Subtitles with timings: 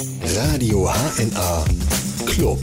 [0.00, 1.64] Radio HNA
[2.24, 2.60] Club.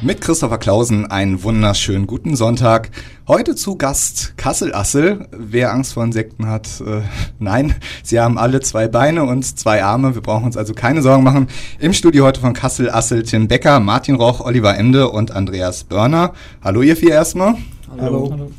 [0.00, 2.90] Mit Christopher Clausen einen wunderschönen guten Sonntag.
[3.28, 5.28] Heute zu Gast Kassel-Assel.
[5.30, 7.02] Wer Angst vor Insekten hat, äh,
[7.38, 10.16] nein, sie haben alle zwei Beine und zwei Arme.
[10.16, 11.46] Wir brauchen uns also keine Sorgen machen.
[11.78, 16.32] Im Studio heute von Kassel-Assel Tim Becker, Martin Roch, Oliver Ende und Andreas Börner.
[16.64, 17.54] Hallo ihr vier erstmal.
[17.96, 18.30] Hallo.
[18.32, 18.50] Hallo.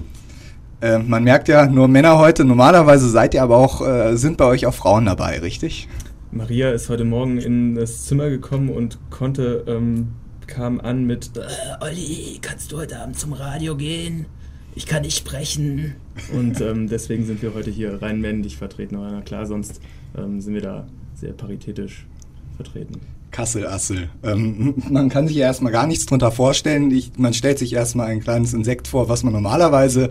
[0.79, 2.45] Äh, man merkt ja nur Männer heute.
[2.45, 5.89] Normalerweise seid ihr aber auch, äh, sind bei euch auch Frauen dabei, richtig?
[6.35, 10.13] Maria ist heute Morgen in das Zimmer gekommen und konnte ähm,
[10.47, 11.41] kam an mit äh,
[11.79, 14.25] Olli, kannst du heute Abend zum Radio gehen?
[14.73, 15.93] Ich kann nicht sprechen.
[16.33, 18.95] Und ähm, deswegen sind wir heute hier rein männlich vertreten.
[18.95, 19.79] Aber na klar, sonst
[20.17, 22.07] ähm, sind wir da sehr paritätisch
[22.55, 23.01] vertreten.
[23.29, 24.09] Kassel-Assel.
[24.23, 26.89] Ähm, man kann sich ja erstmal gar nichts drunter vorstellen.
[26.89, 30.09] Ich, man stellt sich erstmal ein kleines Insekt vor, was man normalerweise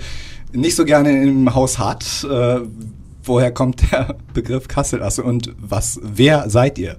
[0.52, 2.24] nicht so gerne im Haus hat.
[2.30, 2.60] Äh,
[3.22, 6.96] woher kommt der Begriff Kassel-Assel und was, wer seid ihr?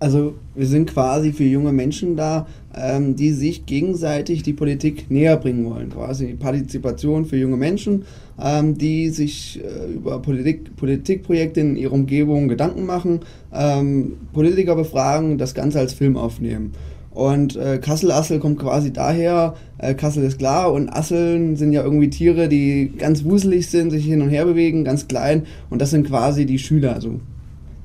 [0.00, 5.36] Also wir sind quasi für junge Menschen da, ähm, die sich gegenseitig die Politik näher
[5.36, 5.90] bringen wollen.
[5.90, 8.06] Quasi Partizipation für junge Menschen,
[8.42, 13.20] ähm, die sich äh, über Politik, Politikprojekte in ihrer Umgebung Gedanken machen,
[13.52, 16.72] ähm, Politiker befragen, das Ganze als Film aufnehmen.
[17.10, 22.08] Und äh, Kassel-Assel kommt quasi daher, äh, Kassel ist klar und Asseln sind ja irgendwie
[22.08, 26.06] Tiere, die ganz wuselig sind, sich hin und her bewegen, ganz klein und das sind
[26.06, 27.20] quasi die Schüler, also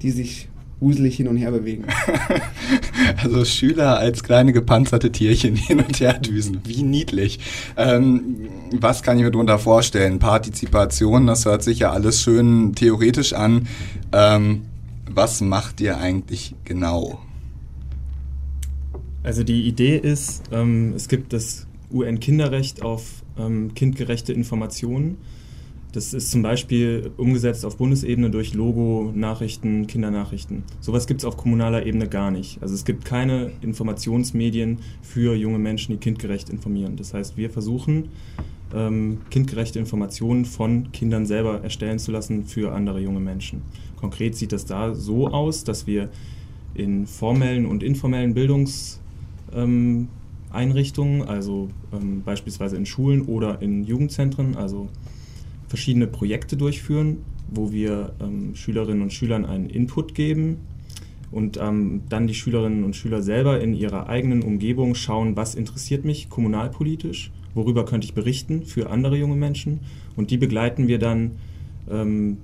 [0.03, 0.47] die sich
[0.79, 1.85] wuselig hin und her bewegen.
[3.23, 6.61] also Schüler als kleine gepanzerte Tierchen hin und her düsen.
[6.65, 7.39] Wie niedlich.
[7.77, 10.19] Ähm, was kann ich mir darunter vorstellen?
[10.19, 13.67] Partizipation, das hört sich ja alles schön theoretisch an.
[14.11, 14.63] Ähm,
[15.09, 17.19] was macht ihr eigentlich genau?
[19.25, 25.17] Also die Idee ist, ähm, es gibt das UN-Kinderrecht auf ähm, kindgerechte Informationen.
[25.93, 30.61] Das ist zum Beispiel umgesetzt auf Bundesebene durch Logo, Nachrichten, Kindernachrichten.
[30.79, 32.61] Sowas gibt es auf kommunaler Ebene gar nicht.
[32.61, 36.95] Also es gibt keine Informationsmedien für junge Menschen, die kindgerecht informieren.
[36.95, 38.09] Das heißt, wir versuchen,
[38.75, 43.63] ähm, kindgerechte Informationen von Kindern selber erstellen zu lassen für andere junge Menschen.
[43.95, 46.09] Konkret sieht das da so aus, dass wir
[46.75, 49.04] in formellen und informellen Bildungseinrichtungen,
[49.55, 50.07] ähm,
[50.51, 54.87] also ähm, beispielsweise in Schulen oder in Jugendzentren, also
[55.67, 57.17] verschiedene Projekte durchführen,
[57.49, 60.57] wo wir ähm, Schülerinnen und Schülern einen Input geben
[61.31, 66.05] und ähm, dann die Schülerinnen und Schüler selber in ihrer eigenen Umgebung schauen, was interessiert
[66.05, 69.81] mich kommunalpolitisch, worüber könnte ich berichten für andere junge Menschen.
[70.15, 71.31] Und die begleiten wir dann
[71.89, 72.37] ähm,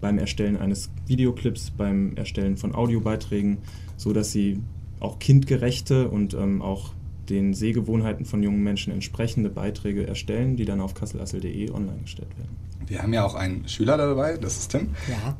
[0.00, 3.58] beim Erstellen eines Videoclips, beim Erstellen von Audiobeiträgen,
[3.96, 4.58] so dass sie
[5.00, 6.92] auch kindgerechte und ähm, auch
[7.28, 12.56] den Sehgewohnheiten von jungen Menschen entsprechende Beiträge erstellen, die dann auf kasselassel.de online gestellt werden.
[12.86, 14.90] Wir haben ja auch einen Schüler dabei, das ist Tim.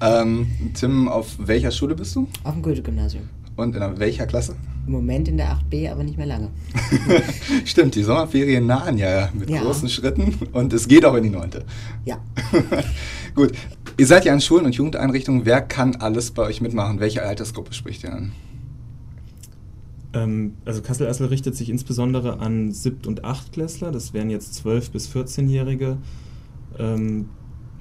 [0.00, 0.22] Ja.
[0.22, 2.26] Ähm, Tim, auf welcher Schule bist du?
[2.42, 3.28] Auf dem Goethe-Gymnasium.
[3.54, 4.56] Und in welcher Klasse?
[4.86, 6.50] Im Moment in der 8b, aber nicht mehr lange.
[7.64, 9.62] Stimmt, die Sommerferien nahen ja mit ja.
[9.62, 11.50] großen Schritten und es geht auch in die 9.
[12.04, 12.18] Ja.
[13.34, 13.52] Gut,
[13.96, 15.44] ihr seid ja an Schulen und Jugendeinrichtungen.
[15.44, 17.00] Wer kann alles bei euch mitmachen?
[17.00, 18.32] Welche Altersgruppe spricht ihr an?
[20.16, 23.92] Ähm, also Kassel-Assel richtet sich insbesondere an Siebt- und Achtklässler.
[23.92, 25.98] Das wären jetzt 12- bis 14-Jährige.
[26.78, 27.28] Ähm,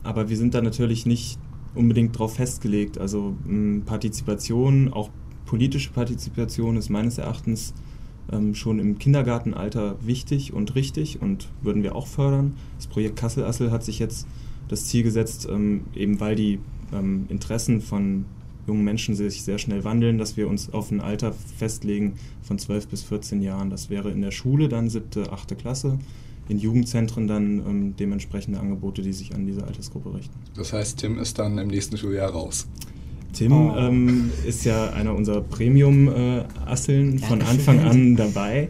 [0.03, 1.39] aber wir sind da natürlich nicht
[1.73, 2.97] unbedingt darauf festgelegt.
[2.97, 3.35] Also
[3.85, 5.09] Partizipation, auch
[5.45, 7.73] politische Partizipation ist meines Erachtens
[8.31, 12.55] ähm, schon im Kindergartenalter wichtig und richtig und würden wir auch fördern.
[12.77, 14.27] Das Projekt Kassel-Assel hat sich jetzt
[14.67, 16.59] das Ziel gesetzt, eben weil die
[17.29, 18.25] Interessen von
[18.67, 22.87] jungen Menschen sich sehr schnell wandeln, dass wir uns auf ein Alter festlegen von 12
[22.87, 23.69] bis 14 Jahren.
[23.69, 25.99] Das wäre in der Schule dann siebte, achte Klasse,
[26.47, 30.35] in Jugendzentren dann ähm, dementsprechende Angebote, die sich an diese Altersgruppe richten.
[30.55, 32.67] Das heißt, Tim ist dann im nächsten Schuljahr raus.
[33.33, 33.75] Tim oh.
[33.77, 38.69] ähm, ist ja einer unserer Premium-Asseln äh, von Anfang an dabei.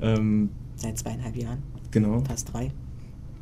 [0.00, 1.62] Ähm, Seit zweieinhalb Jahren.
[1.90, 2.22] Genau.
[2.24, 2.70] Fast drei.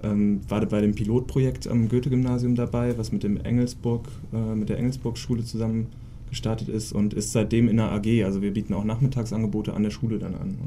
[0.07, 4.79] Ähm, war bei dem Pilotprojekt am Goethe-Gymnasium dabei, was mit dem Engelsburg, äh, mit der
[4.79, 5.89] Engelsburg-Schule zusammen
[6.31, 8.25] gestartet ist und ist seitdem in der AG.
[8.25, 10.59] Also wir bieten auch Nachmittagsangebote an der Schule dann an.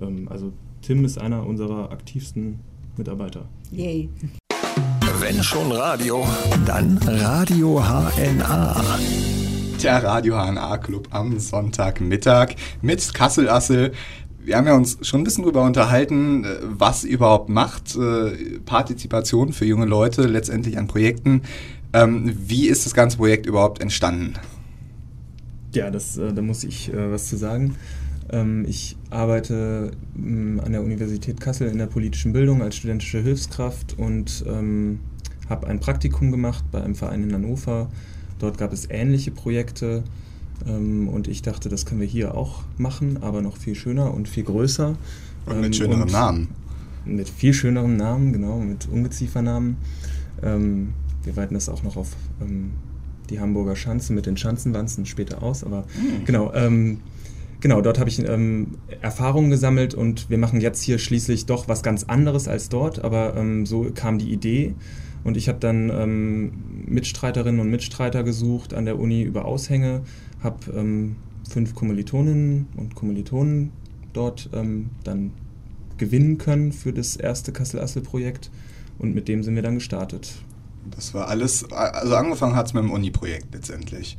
[0.00, 2.60] Und, ähm, also Tim ist einer unserer aktivsten
[2.96, 3.46] Mitarbeiter.
[3.70, 4.08] Yay.
[5.20, 6.26] Wenn schon Radio,
[6.66, 8.98] dann Radio HNA.
[9.82, 13.92] Der Radio HNA Club am Sonntagmittag mit Kassel Assel,
[14.48, 19.52] wir haben ja uns schon ein bisschen darüber unterhalten, äh, was überhaupt macht äh, Partizipation
[19.52, 21.42] für junge Leute letztendlich an Projekten.
[21.92, 24.34] Ähm, wie ist das ganze Projekt überhaupt entstanden?
[25.74, 27.76] Ja, das, äh, da muss ich was zu sagen.
[28.30, 33.98] Ähm, ich arbeite mm, an der Universität Kassel in der politischen Bildung als studentische Hilfskraft
[33.98, 35.00] und ähm,
[35.48, 37.90] habe ein Praktikum gemacht bei einem Verein in Hannover.
[38.38, 40.27] Dort gab es ähnliche Projekte Ähm,
[40.66, 44.44] und ich dachte, das können wir hier auch machen, aber noch viel schöner und viel
[44.44, 44.96] größer.
[45.46, 46.48] Und mit Ähm, schönerem und Namen.
[47.04, 49.76] Mit viel schönerem Namen, genau, mit Ungeziefernamen.
[50.42, 50.92] Ähm,
[51.24, 52.10] wir weiten das auch noch auf
[52.40, 52.72] ähm,
[53.30, 55.84] die Hamburger Schanze mit den Schanzenwanzen später aus, aber
[56.24, 56.52] genau.
[56.54, 56.98] Ähm,
[57.60, 61.82] Genau, dort habe ich ähm, Erfahrungen gesammelt und wir machen jetzt hier schließlich doch was
[61.82, 64.74] ganz anderes als dort, aber ähm, so kam die Idee
[65.24, 66.52] und ich habe dann ähm,
[66.86, 70.02] Mitstreiterinnen und Mitstreiter gesucht an der Uni über Aushänge,
[70.42, 71.16] habe ähm,
[71.48, 73.72] fünf Kommilitoninnen und Kommilitonen
[74.12, 75.32] dort ähm, dann
[75.96, 78.50] gewinnen können für das erste Kassel-Assel-Projekt
[78.98, 80.32] und mit dem sind wir dann gestartet.
[80.90, 84.16] Das war alles, also angefangen hat es mit dem Uni-Projekt letztendlich.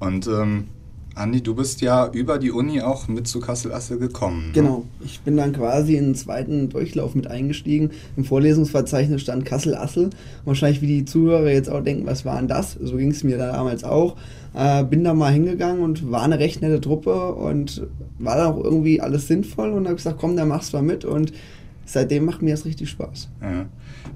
[0.00, 0.68] Und ähm,
[1.14, 4.46] Andi, du bist ja über die Uni auch mit zu Kassel-Assel gekommen.
[4.48, 4.52] Ne?
[4.52, 7.90] Genau, ich bin dann quasi in den zweiten Durchlauf mit eingestiegen.
[8.16, 10.10] Im Vorlesungsverzeichnis stand Kassel-Assel.
[10.44, 12.76] Wahrscheinlich wie die Zuhörer jetzt auch denken, was war denn das?
[12.82, 14.16] So ging es mir da damals auch.
[14.54, 17.86] Äh, bin da mal hingegangen und war eine recht nette Truppe und
[18.18, 21.04] war dann auch irgendwie alles sinnvoll und habe gesagt, komm, da machst du mal mit
[21.04, 21.32] und
[21.86, 23.28] seitdem macht mir das richtig Spaß.
[23.40, 23.66] Ja.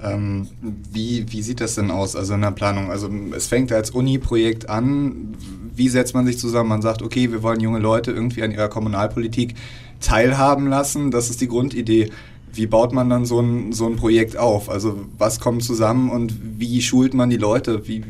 [0.02, 0.48] Ähm,
[0.92, 2.90] wie, wie sieht das denn aus, also in der Planung?
[2.90, 5.34] Also es fängt als Uni-Projekt an.
[5.78, 6.68] Wie setzt man sich zusammen?
[6.68, 9.54] Man sagt, okay, wir wollen junge Leute irgendwie an ihrer Kommunalpolitik
[10.00, 11.10] teilhaben lassen.
[11.10, 12.10] Das ist die Grundidee.
[12.52, 14.68] Wie baut man dann so ein, so ein Projekt auf?
[14.68, 17.86] Also was kommt zusammen und wie schult man die Leute?
[17.86, 18.04] Wie,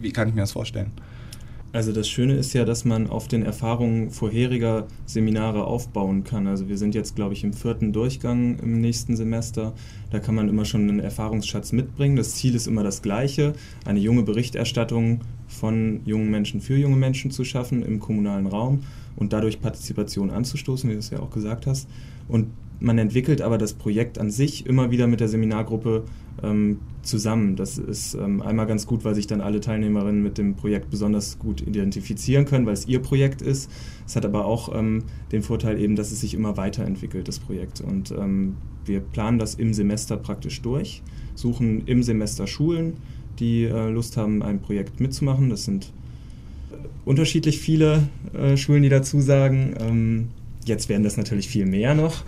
[0.00, 0.92] wie kann ich mir das vorstellen?
[1.76, 6.46] Also das Schöne ist ja, dass man auf den Erfahrungen vorheriger Seminare aufbauen kann.
[6.46, 9.74] Also wir sind jetzt, glaube ich, im vierten Durchgang im nächsten Semester.
[10.10, 12.16] Da kann man immer schon einen Erfahrungsschatz mitbringen.
[12.16, 13.52] Das Ziel ist immer das gleiche,
[13.84, 18.84] eine junge Berichterstattung von jungen Menschen für junge Menschen zu schaffen im kommunalen Raum
[19.14, 21.90] und dadurch Partizipation anzustoßen, wie du es ja auch gesagt hast.
[22.26, 22.46] Und
[22.80, 26.04] man entwickelt aber das Projekt an sich immer wieder mit der Seminargruppe
[26.42, 27.56] ähm, zusammen.
[27.56, 31.38] Das ist ähm, einmal ganz gut, weil sich dann alle Teilnehmerinnen mit dem Projekt besonders
[31.38, 33.70] gut identifizieren können, weil es ihr Projekt ist.
[34.06, 37.80] Es hat aber auch ähm, den Vorteil eben, dass es sich immer weiterentwickelt, das Projekt.
[37.80, 41.02] Und ähm, wir planen das im Semester praktisch durch,
[41.34, 42.94] suchen im Semester Schulen,
[43.38, 45.50] die äh, Lust haben, ein Projekt mitzumachen.
[45.50, 45.92] Das sind
[46.72, 49.74] äh, unterschiedlich viele äh, Schulen, die dazu sagen.
[49.78, 50.28] Ähm,
[50.64, 52.24] jetzt werden das natürlich viel mehr noch,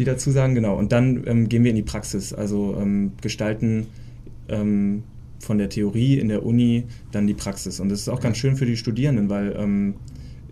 [0.00, 0.76] die dazu sagen, genau.
[0.76, 3.86] Und dann ähm, gehen wir in die Praxis, also ähm, gestalten
[4.48, 5.04] ähm,
[5.38, 7.80] von der Theorie in der Uni dann die Praxis.
[7.80, 9.94] Und das ist auch ganz schön für die Studierenden, weil ähm,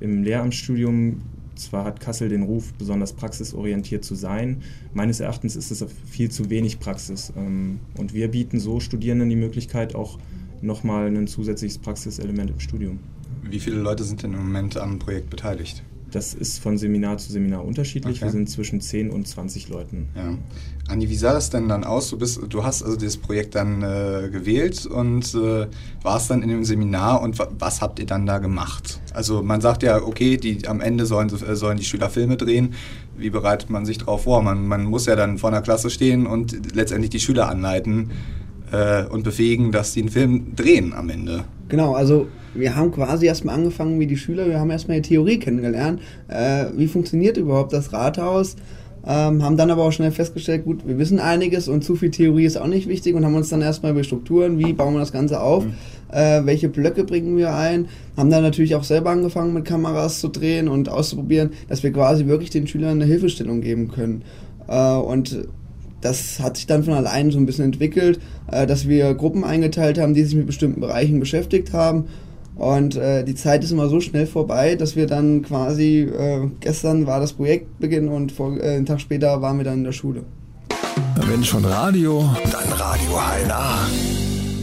[0.00, 1.22] im Lehramtsstudium
[1.56, 4.62] zwar hat Kassel den Ruf, besonders praxisorientiert zu sein.
[4.94, 7.32] Meines Erachtens ist es viel zu wenig Praxis.
[7.36, 10.18] Ähm, und wir bieten so Studierenden die Möglichkeit, auch
[10.60, 12.98] nochmal ein zusätzliches Praxiselement im Studium.
[13.42, 15.82] Wie viele Leute sind denn im Moment am Projekt beteiligt?
[16.10, 18.18] Das ist von Seminar zu Seminar unterschiedlich.
[18.18, 18.26] Okay.
[18.26, 20.08] Wir sind zwischen 10 und 20 Leuten.
[20.14, 20.38] Ja.
[20.88, 22.08] Andi, wie sah das denn dann aus?
[22.10, 25.66] Du, bist, du hast also dieses Projekt dann äh, gewählt und äh,
[26.02, 29.00] warst dann in dem Seminar und was habt ihr dann da gemacht?
[29.12, 32.74] Also man sagt ja, okay, die, am Ende sollen, äh, sollen die Schüler Filme drehen.
[33.16, 34.42] Wie bereitet man sich darauf vor?
[34.42, 38.10] Man, man muss ja dann vor einer Klasse stehen und letztendlich die Schüler anleiten
[38.72, 41.44] äh, und befähigen, dass sie einen Film drehen am Ende.
[41.68, 45.38] Genau, also wir haben quasi erstmal angefangen wie die Schüler, wir haben erstmal die Theorie
[45.38, 48.56] kennengelernt, äh, wie funktioniert überhaupt das Rathaus,
[49.06, 52.44] ähm, haben dann aber auch schnell festgestellt, gut, wir wissen einiges und zu viel Theorie
[52.44, 55.12] ist auch nicht wichtig und haben uns dann erstmal über Strukturen, wie bauen wir das
[55.12, 55.72] Ganze auf, mhm.
[56.12, 60.28] äh, welche Blöcke bringen wir ein, haben dann natürlich auch selber angefangen mit Kameras zu
[60.28, 64.22] drehen und auszuprobieren, dass wir quasi wirklich den Schülern eine Hilfestellung geben können.
[64.68, 65.48] Äh, und
[66.00, 69.98] das hat sich dann von allein so ein bisschen entwickelt, äh, dass wir Gruppen eingeteilt
[69.98, 72.04] haben, die sich mit bestimmten Bereichen beschäftigt haben.
[72.58, 77.06] Und äh, die Zeit ist immer so schnell vorbei, dass wir dann quasi, äh, gestern
[77.06, 80.24] war das Projektbeginn und vor, äh, einen Tag später waren wir dann in der Schule.
[81.26, 83.88] Wenn schon Radio, dann Radio HNA.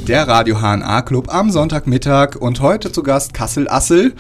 [0.07, 4.13] Der Radio HNA Club am Sonntagmittag und heute zu Gast Kassel Assel.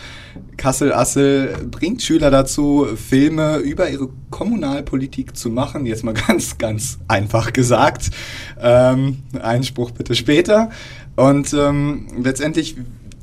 [0.57, 5.85] Kassel Assel bringt Schüler dazu, Filme über ihre Kommunalpolitik zu machen.
[5.85, 8.11] Jetzt mal ganz, ganz einfach gesagt.
[8.59, 10.69] Ähm, Einspruch bitte später.
[11.15, 12.75] Und ähm, letztendlich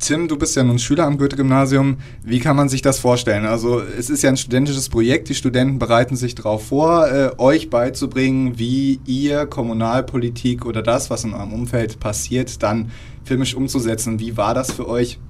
[0.03, 1.99] Tim, du bist ja nun Schüler am Goethe-Gymnasium.
[2.25, 3.47] Wie kann man sich das vorstellen?
[3.47, 5.29] Also es ist ja ein studentisches Projekt.
[5.29, 11.23] Die Studenten bereiten sich darauf vor, äh, euch beizubringen, wie ihr Kommunalpolitik oder das, was
[11.23, 12.91] in eurem Umfeld passiert, dann
[13.23, 14.19] filmisch umzusetzen.
[14.19, 15.21] Wie war das für euch,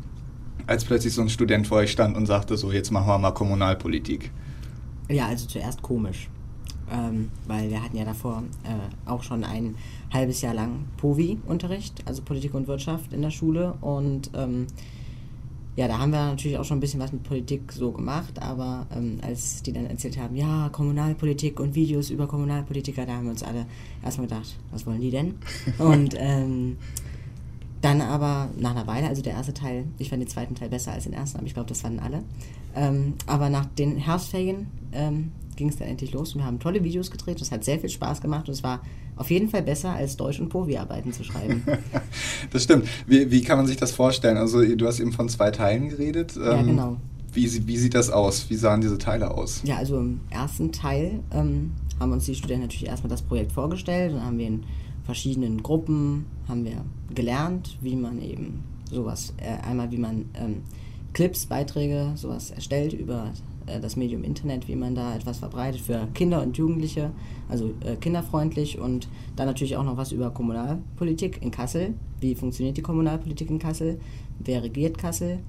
[0.67, 3.33] als plötzlich so ein Student vor euch stand und sagte, so jetzt machen wir mal
[3.33, 4.31] Kommunalpolitik?
[5.09, 6.29] Ja, also zuerst komisch.
[6.91, 9.77] Ähm, weil wir hatten ja davor äh, auch schon ein
[10.13, 13.75] halbes Jahr lang POVI-Unterricht, also Politik und Wirtschaft in der Schule.
[13.81, 14.67] Und ähm,
[15.75, 18.87] ja, da haben wir natürlich auch schon ein bisschen was mit Politik so gemacht, aber
[18.95, 23.31] ähm, als die dann erzählt haben, ja, Kommunalpolitik und Videos über Kommunalpolitiker, da haben wir
[23.31, 23.65] uns alle
[24.05, 25.37] erstmal gedacht, was wollen die denn?
[25.79, 26.77] und ähm,
[27.83, 30.93] Dann aber nach einer Weile, also der erste Teil, ich fand den zweiten Teil besser
[30.93, 32.23] als den ersten, aber ich glaube, das fanden alle.
[32.77, 36.85] Ähm, aber nach den Herbstferien ähm, ging es dann endlich los und wir haben tolle
[36.85, 37.41] Videos gedreht.
[37.41, 38.81] Es hat sehr viel Spaß gemacht und es war
[39.17, 41.65] auf jeden Fall besser, als Deutsch- und Povi-Arbeiten zu schreiben.
[42.51, 42.89] das stimmt.
[43.07, 44.37] Wie, wie, kann man sich das vorstellen?
[44.37, 46.37] Also du hast eben von zwei Teilen geredet.
[46.37, 46.97] Ja, ähm, genau.
[47.33, 48.49] Wie, wie sieht das aus?
[48.49, 49.63] Wie sahen diese Teile aus?
[49.65, 54.13] Ja, also im ersten Teil ähm, haben uns die Studenten natürlich erstmal das Projekt vorgestellt
[54.13, 54.65] und haben wir in
[55.05, 60.63] verschiedenen Gruppen haben wir gelernt, wie man eben sowas, äh, einmal wie man ähm,
[61.13, 63.33] Clips, Beiträge, sowas erstellt über
[63.67, 67.11] äh, das Medium Internet, wie man da etwas verbreitet für Kinder und Jugendliche,
[67.49, 71.95] also äh, kinderfreundlich und dann natürlich auch noch was über Kommunalpolitik in Kassel.
[72.21, 74.01] Wie funktioniert die Kommunalpolitik in Kassel?
[74.39, 75.41] Wer regiert Kassel?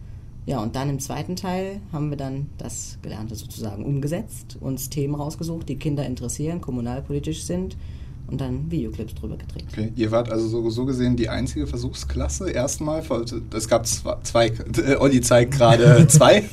[0.46, 5.16] Ja, und dann im zweiten Teil haben wir dann das Gelernte sozusagen umgesetzt, uns Themen
[5.16, 7.78] rausgesucht, die Kinder interessieren, kommunalpolitisch sind
[8.28, 9.66] und dann Videoclips drüber gedreht.
[9.72, 13.04] Okay, ihr wart also so, so gesehen die einzige Versuchsklasse erstmal.
[13.54, 16.44] Es gab zwei, äh, Olli zeigt gerade zwei.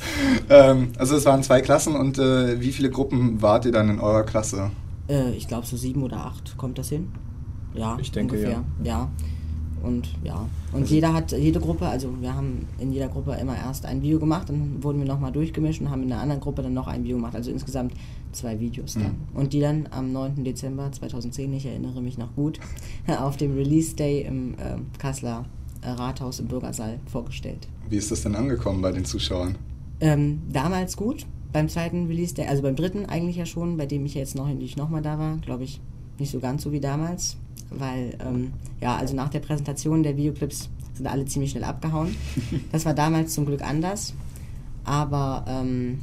[0.49, 3.99] Ähm, also es waren zwei Klassen und äh, wie viele Gruppen wart ihr dann in
[3.99, 4.71] eurer Klasse?
[5.07, 7.11] Äh, ich glaube so sieben oder acht kommt das hin.
[7.73, 8.63] Ja, ich denke ungefähr.
[8.83, 8.83] ja.
[8.83, 9.09] ja.
[9.83, 13.55] Und ja, und also jeder hat, jede Gruppe, also wir haben in jeder Gruppe immer
[13.55, 16.61] erst ein Video gemacht, dann wurden wir nochmal durchgemischt und haben in einer anderen Gruppe
[16.61, 17.93] dann noch ein Video gemacht, also insgesamt
[18.31, 19.03] zwei Videos dann.
[19.03, 19.39] Mhm.
[19.39, 20.43] Und die dann am 9.
[20.43, 22.59] Dezember 2010, ich erinnere mich noch gut,
[23.07, 25.45] auf dem Release Day im äh, Kasseler
[25.81, 27.67] äh, Rathaus im Bürgersaal vorgestellt.
[27.89, 29.57] Wie ist das denn angekommen bei den Zuschauern?
[29.99, 34.05] Ähm, damals gut, beim zweiten Release Day, also beim dritten eigentlich ja schon, bei dem
[34.05, 35.81] ich jetzt noch nicht nochmal da war, glaube ich,
[36.19, 37.37] nicht so ganz so wie damals
[37.69, 42.15] weil ähm, ja, also nach der Präsentation der Videoclips sind alle ziemlich schnell abgehauen.
[42.71, 44.13] Das war damals zum Glück anders,
[44.83, 45.99] aber, ähm,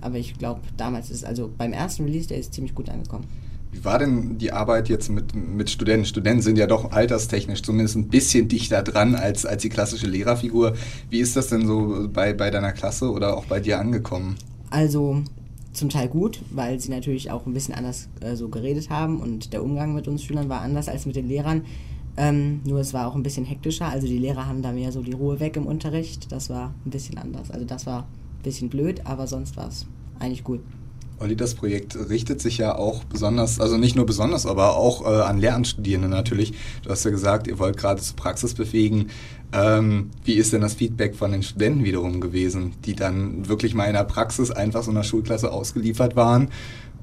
[0.00, 3.26] aber ich glaube, damals ist also beim ersten Release, der ist ziemlich gut angekommen.
[3.72, 6.04] Wie war denn die Arbeit jetzt mit, mit Studenten?
[6.04, 10.74] Studenten sind ja doch alterstechnisch zumindest ein bisschen dichter dran als, als die klassische Lehrerfigur.
[11.08, 14.36] Wie ist das denn so bei, bei deiner Klasse oder auch bei dir angekommen?
[14.70, 15.22] Also
[15.72, 19.52] zum Teil gut, weil sie natürlich auch ein bisschen anders äh, so geredet haben und
[19.52, 21.64] der Umgang mit uns Schülern war anders als mit den Lehrern.
[22.16, 25.02] Ähm, nur es war auch ein bisschen hektischer, also die Lehrer haben da mehr so
[25.02, 26.32] die Ruhe weg im Unterricht.
[26.32, 27.50] Das war ein bisschen anders.
[27.50, 29.86] Also das war ein bisschen blöd, aber sonst war es
[30.18, 30.60] eigentlich gut.
[31.20, 35.20] Olli, das Projekt richtet sich ja auch besonders, also nicht nur besonders, aber auch äh,
[35.20, 36.54] an Lehramtsstudierende natürlich.
[36.82, 39.08] Du hast ja gesagt, ihr wollt gerade zur Praxis befähigen.
[39.52, 43.84] Ähm, wie ist denn das Feedback von den Studenten wiederum gewesen, die dann wirklich mal
[43.84, 46.48] in der Praxis einfach so einer Schulklasse ausgeliefert waren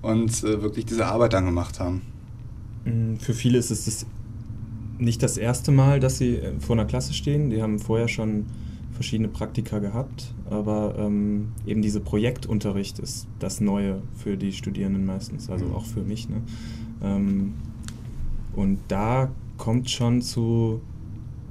[0.01, 2.01] und äh, wirklich diese Arbeit dann gemacht haben?
[2.85, 4.07] Mm, für viele ist es
[4.97, 7.51] nicht das erste Mal, dass sie äh, vor einer Klasse stehen.
[7.51, 8.47] Die haben vorher schon
[8.97, 15.51] verschiedene Praktika gehabt, aber ähm, eben dieser Projektunterricht ist das Neue für die Studierenden meistens,
[15.51, 15.75] also mhm.
[15.75, 16.27] auch für mich.
[16.27, 16.41] Ne?
[17.03, 17.53] Ähm,
[18.55, 20.81] und da kommt schon zu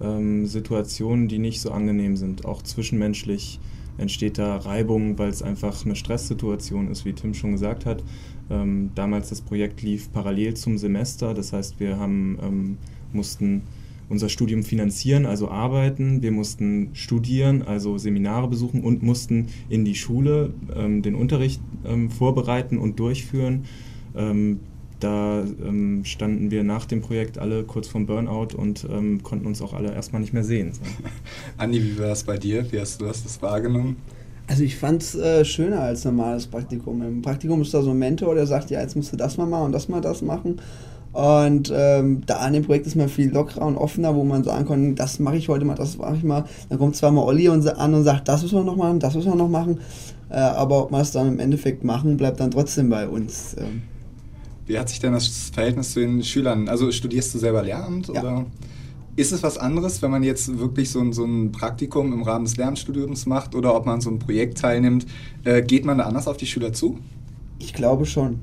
[0.01, 2.45] ähm, Situationen, die nicht so angenehm sind.
[2.45, 3.61] Auch zwischenmenschlich
[3.97, 8.03] entsteht da Reibung, weil es einfach eine Stresssituation ist, wie Tim schon gesagt hat.
[8.51, 12.79] Ähm, damals das Projekt lief parallel zum Semester, das heißt, wir haben, ähm,
[13.13, 13.63] mussten
[14.09, 16.23] unser Studium finanzieren, also arbeiten.
[16.23, 22.11] Wir mussten studieren, also Seminare besuchen und mussten in die Schule ähm, den Unterricht ähm,
[22.11, 23.65] vorbereiten und durchführen.
[24.15, 24.61] Ähm,
[25.01, 29.61] da ähm, standen wir nach dem Projekt alle kurz vorm Burnout und ähm, konnten uns
[29.61, 30.73] auch alle erstmal nicht mehr sehen.
[30.73, 30.81] So.
[31.59, 32.71] Andi, wie war es bei dir?
[32.73, 33.97] Wie hast du hast das wahrgenommen?
[34.49, 37.03] Also ich fand es äh, schöner als normales Praktikum.
[37.03, 39.47] Im Praktikum ist da so ein Mentor, der sagt, ja, jetzt musst du das mal
[39.47, 40.61] machen und das mal das machen.
[41.17, 44.67] Und ähm, da an dem Projekt ist man viel lockerer und offener, wo man sagen
[44.67, 46.45] kann, das mache ich heute mal, das mache ich mal.
[46.69, 49.15] Dann kommt zwar mal Olli und, an und sagt, das müssen wir noch machen, das
[49.15, 49.81] müssen wir noch machen.
[50.29, 53.57] Äh, aber ob wir es dann im Endeffekt machen, bleibt dann trotzdem bei uns.
[53.59, 53.81] Ähm.
[54.67, 56.69] Wie hat sich denn das Verhältnis zu den Schülern?
[56.69, 58.21] Also studierst du selber Lehramt ja.
[58.21, 58.45] oder
[59.17, 62.45] ist es was anderes, wenn man jetzt wirklich so ein, so ein Praktikum im Rahmen
[62.45, 65.07] des Lernstudiums macht oder ob man so ein Projekt teilnimmt?
[65.45, 66.99] Äh, geht man da anders auf die Schüler zu?
[67.59, 68.41] Ich glaube schon,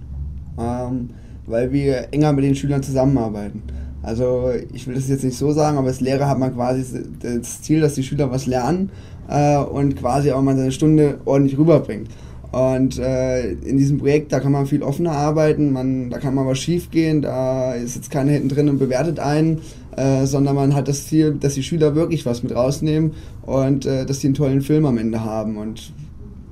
[0.57, 1.11] ähm,
[1.45, 3.63] weil wir enger mit den Schülern zusammenarbeiten.
[4.01, 6.83] Also ich will das jetzt nicht so sagen, aber als Lehrer hat man quasi
[7.21, 8.89] das Ziel, dass die Schüler was lernen
[9.29, 12.09] äh, und quasi auch mal seine Stunde ordentlich rüberbringt.
[12.51, 16.45] Und äh, in diesem Projekt, da kann man viel offener arbeiten, man, da kann mal
[16.45, 19.61] was schief gehen, da ist jetzt keiner hinten drin und bewertet einen,
[19.95, 24.05] äh, sondern man hat das Ziel, dass die Schüler wirklich was mit rausnehmen und äh,
[24.05, 25.57] dass sie einen tollen Film am Ende haben.
[25.57, 25.93] Und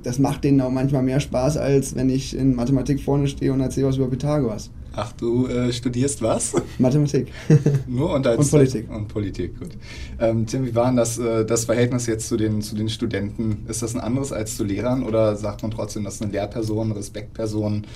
[0.02, 3.60] das macht denen auch manchmal mehr Spaß, als wenn ich in Mathematik vorne stehe und
[3.60, 4.70] erzähle was über Pythagoras.
[4.94, 6.54] Ach, du äh, studierst was?
[6.78, 7.32] Mathematik.
[7.86, 8.90] Nur und, als, und Politik.
[8.90, 9.70] Und Politik, gut.
[10.18, 13.64] Ähm, Tim, wie war denn das, äh, das Verhältnis jetzt zu den, zu den Studenten?
[13.68, 16.90] Ist das ein anderes als zu Lehrern oder sagt man trotzdem, das ist eine Lehrperson,
[16.90, 17.86] eine Respektperson?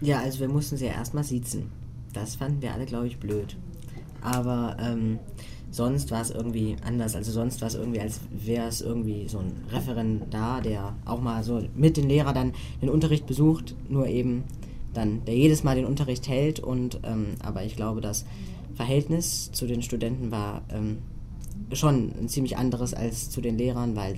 [0.00, 1.70] Ja, also wir mussten sie ja erstmal siezen.
[2.12, 3.56] Das fanden wir alle, glaube ich, blöd.
[4.20, 5.18] Aber ähm,
[5.70, 7.16] sonst war es irgendwie anders.
[7.16, 11.20] Also sonst war es irgendwie, als wäre es irgendwie so ein Referent da, der auch
[11.20, 14.44] mal so mit den Lehrer dann den Unterricht besucht, nur eben
[14.96, 16.60] dann, der jedes Mal den Unterricht hält.
[16.60, 18.24] Und ähm, aber ich glaube, das
[18.74, 20.98] Verhältnis zu den Studenten war ähm,
[21.72, 24.16] schon ein ziemlich anderes als zu den Lehrern, weil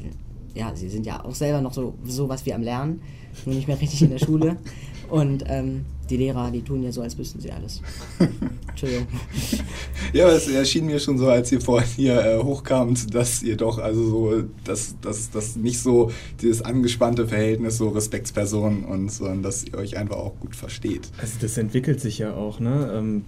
[0.55, 3.01] ja, sie sind ja auch selber noch so sowas wie am Lernen,
[3.47, 4.57] nur nicht mehr richtig in der Schule.
[5.09, 7.81] Und ähm, die Lehrer, die tun ja so, als wüssten sie alles.
[8.83, 9.07] Entschuldigung.
[10.15, 13.59] Ja, aber es erschien mir schon so, als ihr vorhin hier äh, hochkamt, dass ihr
[13.59, 19.43] doch also so, dass das dass nicht so dieses angespannte Verhältnis, so Respektspersonen und sondern
[19.43, 21.11] dass ihr euch einfach auch gut versteht.
[21.21, 22.91] Also das entwickelt sich ja auch, ne?
[22.95, 23.25] Ähm,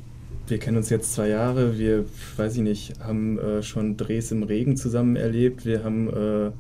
[0.47, 4.43] wir kennen uns jetzt zwei Jahre, wir, weiß ich nicht, haben äh, schon Drehs im
[4.43, 6.51] Regen zusammen erlebt, wir haben, äh,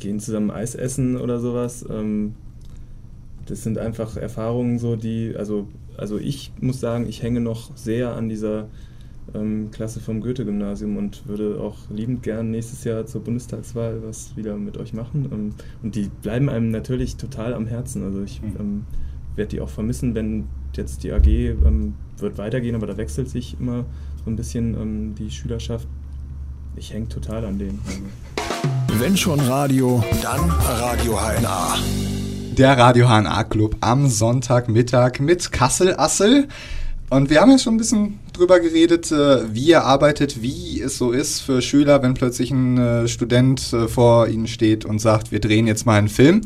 [0.00, 1.84] gehen zusammen Eis essen oder sowas.
[1.88, 2.34] Ähm,
[3.46, 5.66] das sind einfach Erfahrungen so, die, also,
[5.96, 8.68] also ich muss sagen, ich hänge noch sehr an dieser
[9.34, 14.56] ähm, Klasse vom Goethe-Gymnasium und würde auch liebend gern nächstes Jahr zur Bundestagswahl was wieder
[14.56, 15.28] mit euch machen.
[15.32, 15.50] Ähm,
[15.82, 18.02] und die bleiben einem natürlich total am Herzen.
[18.04, 18.56] Also ich Mhm.
[18.58, 18.84] ähm,
[19.36, 20.44] werde die auch vermissen, wenn
[20.74, 23.84] jetzt die AG ähm, wird weitergehen, aber da wechselt sich immer
[24.24, 25.86] so ein bisschen ähm, die Schülerschaft.
[26.76, 27.78] Ich hänge total an denen.
[27.86, 29.00] Also.
[29.00, 32.09] Wenn schon Radio, dann Radio HNA.
[32.60, 36.46] Der Radio HNA Club am Sonntagmittag mit Kassel Assel.
[37.08, 40.98] Und wir haben ja schon ein bisschen drüber geredet, äh, wie ihr arbeitet, wie es
[40.98, 45.32] so ist für Schüler, wenn plötzlich ein äh, Student äh, vor ihnen steht und sagt,
[45.32, 46.42] wir drehen jetzt mal einen Film.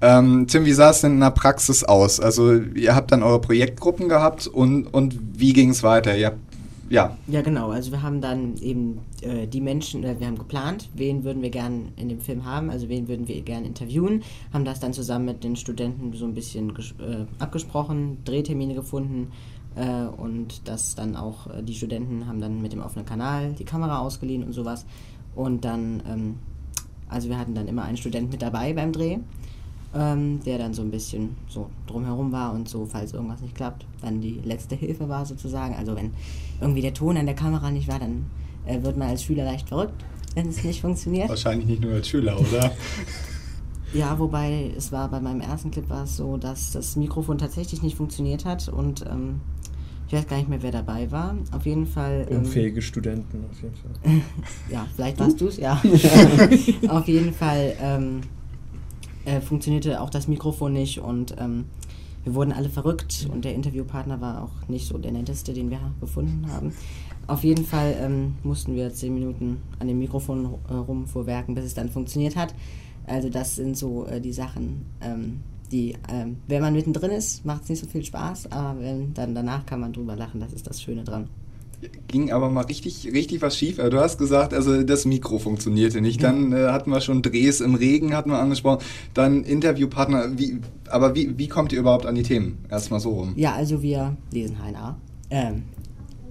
[0.00, 2.20] Ähm, Tim, wie sah es denn in der Praxis aus?
[2.20, 6.16] Also ihr habt dann eure Projektgruppen gehabt und, und wie ging es weiter?
[6.16, 6.38] Ihr habt,
[6.88, 7.70] ja, Ja, genau.
[7.70, 11.50] Also wir haben dann eben äh, die Menschen, äh, wir haben geplant, wen würden wir
[11.50, 14.22] gern in dem Film haben, also wen würden wir gern interviewen,
[14.52, 19.32] haben das dann zusammen mit den Studenten so ein bisschen äh, abgesprochen, Drehtermine gefunden
[19.76, 23.64] äh, und das dann auch, äh, die Studenten haben dann mit dem offenen Kanal die
[23.64, 24.84] Kamera ausgeliehen und sowas.
[25.34, 26.34] Und dann, ähm,
[27.08, 29.18] also wir hatten dann immer einen Student mit dabei beim Dreh
[29.94, 33.86] ähm, der dann so ein bisschen so drumherum war und so, falls irgendwas nicht klappt,
[34.02, 35.74] dann die letzte Hilfe war sozusagen.
[35.74, 36.10] Also wenn
[36.60, 38.26] irgendwie der Ton an der Kamera nicht war, dann
[38.66, 41.28] äh, wird man als Schüler leicht verrückt, wenn es nicht funktioniert.
[41.28, 42.72] wahrscheinlich nicht nur als Schüler, oder?
[43.92, 47.80] Ja, wobei es war bei meinem ersten Clip war es so, dass das Mikrofon tatsächlich
[47.80, 49.40] nicht funktioniert hat und ähm,
[50.08, 51.36] ich weiß gar nicht mehr, wer dabei war.
[51.52, 52.26] Auf jeden Fall.
[52.28, 54.22] ähm, Unfähige Studenten auf jeden Fall.
[54.68, 55.80] Ja, vielleicht warst du es, ja.
[56.88, 58.20] Auf jeden Fall ähm,
[59.24, 61.66] äh, funktionierte auch das Mikrofon nicht und ähm,
[62.24, 65.80] wir wurden alle verrückt und der Interviewpartner war auch nicht so der netteste, den wir
[66.00, 66.72] gefunden haben.
[67.26, 71.74] Auf jeden Fall ähm, mussten wir zehn Minuten an dem Mikrofon äh, rumvorwerken, bis es
[71.74, 72.54] dann funktioniert hat.
[73.06, 77.64] Also das sind so äh, die Sachen, ähm, die, ähm, wenn man mittendrin ist, macht
[77.64, 80.66] es nicht so viel Spaß, aber wenn, dann danach kann man drüber lachen, das ist
[80.66, 81.28] das Schöne dran.
[82.08, 83.76] Ging aber mal richtig, richtig was schief.
[83.76, 86.22] Du hast gesagt, also das Mikro funktionierte nicht.
[86.22, 88.84] Dann äh, hatten wir schon Drehs im Regen, hatten wir angesprochen.
[89.14, 90.38] Dann Interviewpartner.
[90.38, 92.58] Wie, aber wie, wie kommt ihr überhaupt an die Themen?
[92.70, 93.32] Erstmal so rum.
[93.36, 94.96] Ja, also wir lesen HNA.
[95.30, 95.62] Ähm,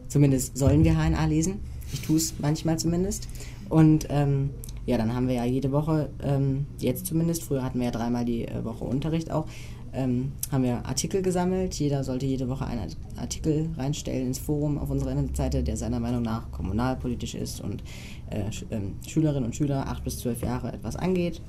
[0.08, 1.60] zumindest sollen wir HNA lesen.
[1.92, 3.28] Ich tue es manchmal zumindest.
[3.70, 4.52] Und ähm,
[4.86, 8.26] ja, dann haben wir ja jede Woche, ähm, jetzt zumindest, früher hatten wir ja dreimal
[8.26, 9.48] die äh, Woche Unterricht auch,
[9.94, 11.76] ähm, haben wir Artikel gesammelt.
[11.76, 16.24] Jeder sollte jede Woche einen Artikel reinstellen ins Forum auf unserer Internetseite, der seiner Meinung
[16.24, 17.84] nach kommunalpolitisch ist und
[18.30, 21.42] äh, Sch ähm, Schülerinnen und Schüler 8 bis 12 Jahre etwas angeht.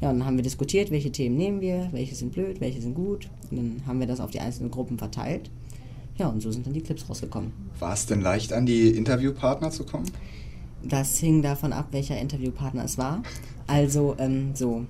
[0.00, 2.94] Ja, und dann haben wir diskutiert, welche Themen nehmen wir, welche sind blöd, welche sind
[2.94, 3.28] gut.
[3.50, 5.50] Und dann haben wir das auf die einzelnen Gruppen verteilt.
[6.18, 7.52] Ja, und so sind dann die Clips rausgekommen.
[7.78, 10.10] War es denn leicht, an die Interviewpartner zu kommen?
[10.82, 13.22] Das hing davon ab, welcher Interviewpartner es war.
[13.66, 14.84] Also ähm, so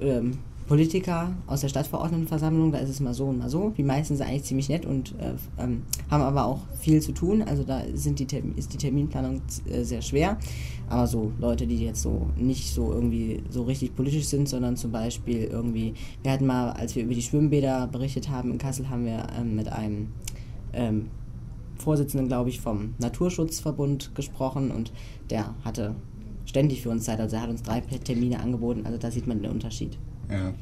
[0.00, 3.70] ähm, Politiker aus der Stadtverordnetenversammlung, da ist es mal so und mal so.
[3.76, 7.42] Die meisten sind eigentlich ziemlich nett und äh, ähm, haben aber auch viel zu tun.
[7.42, 8.26] Also da sind die
[8.56, 10.38] ist die Terminplanung äh, sehr schwer.
[10.88, 14.90] Aber so Leute, die jetzt so nicht so irgendwie so richtig politisch sind, sondern zum
[14.90, 19.04] Beispiel irgendwie, wir hatten mal, als wir über die Schwimmbäder berichtet haben in Kassel, haben
[19.04, 20.08] wir ähm, mit einem
[20.72, 21.06] ähm,
[21.78, 24.92] Vorsitzenden, glaube ich, vom Naturschutzverbund gesprochen und
[25.30, 25.94] der hatte
[26.44, 27.20] ständig für uns Zeit.
[27.20, 28.82] Also er hat uns drei Termine angeboten.
[28.84, 29.98] Also da sieht man den Unterschied.
[30.30, 30.54] Ja.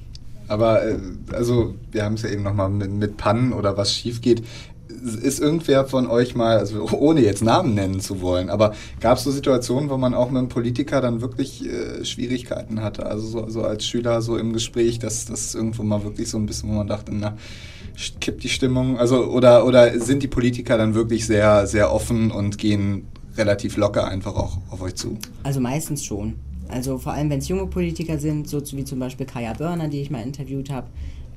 [0.48, 0.98] Aber, äh,
[1.32, 4.42] also, wir haben es ja eben nochmal mit, mit Pannen oder was schief geht.
[5.22, 9.24] Ist irgendwer von euch mal, also ohne jetzt Namen nennen zu wollen, aber gab es
[9.24, 13.06] so Situationen, wo man auch mit einem Politiker dann wirklich äh, Schwierigkeiten hatte?
[13.06, 16.46] Also so, so als Schüler so im Gespräch, dass das irgendwo mal wirklich so ein
[16.46, 17.36] bisschen, wo man dachte, na,
[18.20, 18.98] kippt die Stimmung?
[18.98, 24.06] Also, oder, oder sind die Politiker dann wirklich sehr, sehr offen und gehen relativ locker
[24.06, 25.18] einfach auch auf euch zu?
[25.42, 26.34] Also meistens schon.
[26.74, 30.00] Also vor allem, wenn es junge Politiker sind, so wie zum Beispiel Kaya Börner, die
[30.00, 30.88] ich mal interviewt habe,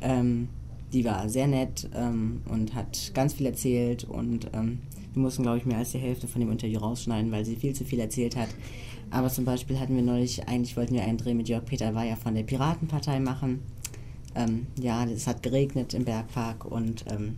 [0.01, 0.47] ähm,
[0.91, 4.79] die war sehr nett ähm, und hat ganz viel erzählt und ähm,
[5.13, 7.73] wir mussten, glaube ich, mehr als die Hälfte von dem Interview rausschneiden, weil sie viel
[7.73, 8.47] zu viel erzählt hat.
[9.11, 12.17] Aber zum Beispiel hatten wir neulich, eigentlich wollten wir einen Dreh mit Jörg Peter Weyer
[12.17, 13.61] von der Piratenpartei machen.
[14.33, 17.35] Ähm, ja, es hat geregnet im Bergpark und ähm,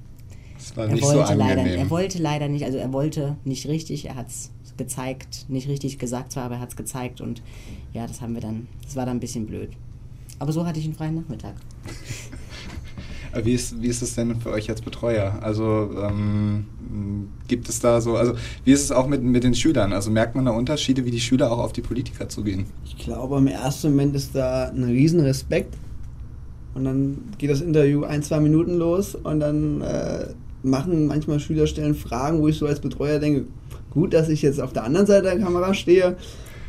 [0.77, 4.29] er wollte so leider, er wollte leider nicht, also er wollte nicht richtig, er hat
[4.29, 7.43] es gezeigt, nicht richtig gesagt zwar, aber er hat es gezeigt und
[7.93, 9.69] ja, das haben wir dann, das war dann ein bisschen blöd.
[10.39, 11.53] Aber so hatte ich einen freien Nachmittag.
[13.43, 15.37] Wie ist, wie ist es denn für euch als Betreuer?
[15.41, 16.65] Also ähm,
[17.47, 19.93] gibt es da so, also wie ist es auch mit, mit den Schülern?
[19.93, 22.65] Also merkt man da Unterschiede, wie die Schüler auch auf die Politiker zugehen?
[22.85, 25.75] Ich glaube, im ersten Moment ist da ein riesen Respekt.
[26.73, 30.27] Und dann geht das Interview ein, zwei Minuten los und dann äh,
[30.63, 33.45] machen manchmal Schüler stellen Fragen, wo ich so als Betreuer denke,
[33.91, 36.15] gut, dass ich jetzt auf der anderen Seite der Kamera stehe.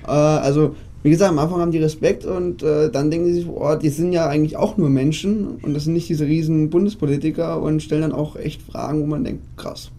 [0.06, 3.48] Äh, also, wie gesagt, am Anfang haben die Respekt und äh, dann denken sie sich,
[3.48, 7.60] oh, die sind ja eigentlich auch nur Menschen und das sind nicht diese riesen Bundespolitiker
[7.62, 9.90] und stellen dann auch echt Fragen, wo man denkt, krass.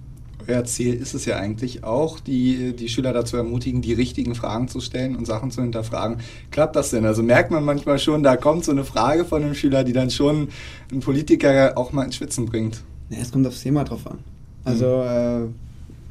[0.48, 4.68] Euer Ziel ist es ja eigentlich auch, die, die Schüler dazu ermutigen, die richtigen Fragen
[4.68, 6.18] zu stellen und Sachen zu hinterfragen.
[6.50, 7.06] Klappt das denn?
[7.06, 10.10] Also merkt man manchmal schon, da kommt so eine Frage von einem Schüler, die dann
[10.10, 10.50] schon
[10.92, 12.82] einen Politiker auch mal ins Schwitzen bringt.
[13.10, 14.20] Ja, es kommt aufs Thema drauf an.
[14.64, 15.48] Also, äh,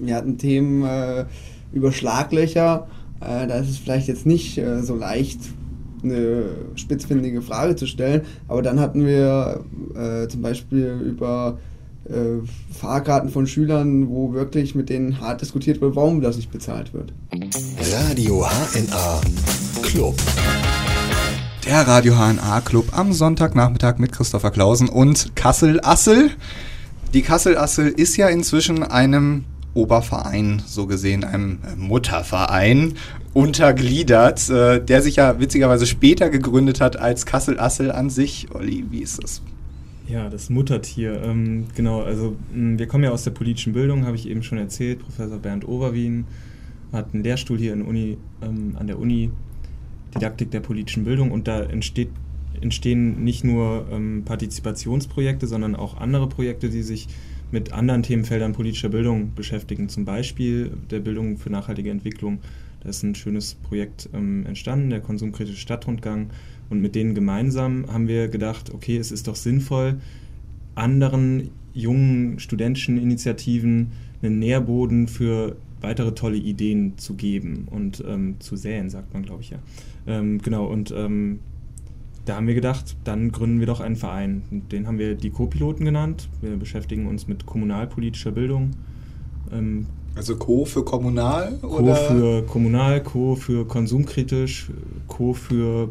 [0.01, 1.25] wir hatten Themen äh,
[1.73, 2.87] über Schlaglöcher.
[3.21, 5.41] Äh, da ist es vielleicht jetzt nicht äh, so leicht,
[6.03, 6.45] eine
[6.77, 8.23] spitzfindige Frage zu stellen.
[8.49, 11.59] Aber dann hatten wir äh, zum Beispiel über
[12.09, 12.41] äh,
[12.73, 17.13] Fahrkarten von Schülern, wo wirklich mit denen hart diskutiert wird, warum das nicht bezahlt wird.
[17.93, 19.21] Radio HNA
[19.83, 20.17] Club.
[21.67, 26.31] Der Radio HNA Club am Sonntagnachmittag mit Christopher Klausen und Kassel Assel.
[27.13, 32.95] Die Kassel Assel ist ja inzwischen einem Oberverein, so gesehen einem Mutterverein,
[33.33, 38.49] untergliedert, äh, der sich ja witzigerweise später gegründet hat als Kassel Assel an sich.
[38.53, 39.43] Olli, wie ist das?
[40.09, 41.23] Ja, das Muttertier.
[41.23, 44.59] Ähm, genau, also mh, wir kommen ja aus der politischen Bildung, habe ich eben schon
[44.59, 44.99] erzählt.
[44.99, 46.25] Professor Bernd Overwien
[46.93, 49.31] hat einen Lehrstuhl hier in Uni, ähm, an der Uni
[50.15, 52.11] Didaktik der politischen Bildung und da entsteht,
[52.61, 57.07] entstehen nicht nur ähm, Partizipationsprojekte, sondern auch andere Projekte, die sich
[57.53, 59.89] mit anderen Themenfeldern politischer Bildung beschäftigen.
[59.89, 62.39] Zum Beispiel der Bildung für nachhaltige Entwicklung.
[62.83, 66.31] Da ist ein schönes Projekt ähm, entstanden, der konsumkritische Stadtrundgang.
[66.71, 70.01] Und mit denen gemeinsam haben wir gedacht, okay, es ist doch sinnvoll,
[70.75, 78.57] anderen jungen studentischen Initiativen einen Nährboden für weitere tolle Ideen zu geben und ähm, zu
[78.57, 79.59] säen, sagt man, glaube ich, ja.
[80.07, 81.41] Ähm, genau, und ähm,
[82.31, 84.43] da haben wir gedacht, dann gründen wir doch einen Verein.
[84.53, 86.29] Und Den haben wir die Co-Piloten genannt.
[86.41, 88.71] Wir beschäftigen uns mit kommunalpolitischer Bildung.
[89.53, 91.59] Ähm, Also Co für kommunal?
[91.61, 91.97] Co oder?
[91.97, 94.71] für kommunal, Co für konsumkritisch,
[95.09, 95.89] Co für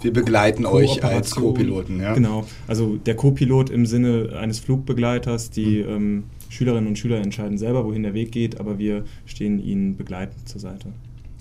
[0.00, 1.32] Wir begleiten euch als.
[1.32, 2.14] Co-Piloten, ja?
[2.14, 7.84] Genau, also der Co-Pilot im Sinne eines Flugbegleiters, die ähm, Schülerinnen und Schüler entscheiden selber,
[7.84, 10.94] wohin der Weg geht, aber wir stehen ihnen begleitend zur Seite.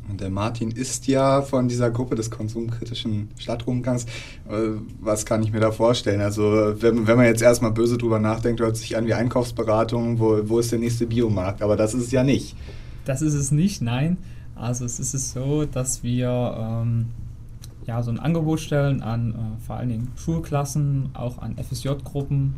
[0.09, 4.05] Und der Martin ist ja von dieser Gruppe des konsumkritischen Stadtrundgangs.
[4.49, 6.21] Äh, Was kann ich mir da vorstellen?
[6.21, 10.39] Also, wenn, wenn man jetzt erstmal böse drüber nachdenkt, hört sich an wie Einkaufsberatung, wo,
[10.47, 11.61] wo ist der nächste Biomarkt?
[11.61, 12.55] Aber das ist es ja nicht.
[13.05, 14.17] Das ist es nicht, nein.
[14.55, 17.07] Also es ist es so, dass wir ähm,
[17.85, 22.55] ja, so ein Angebot stellen an äh, vor allen Dingen Schulklassen, auch an FSJ-Gruppen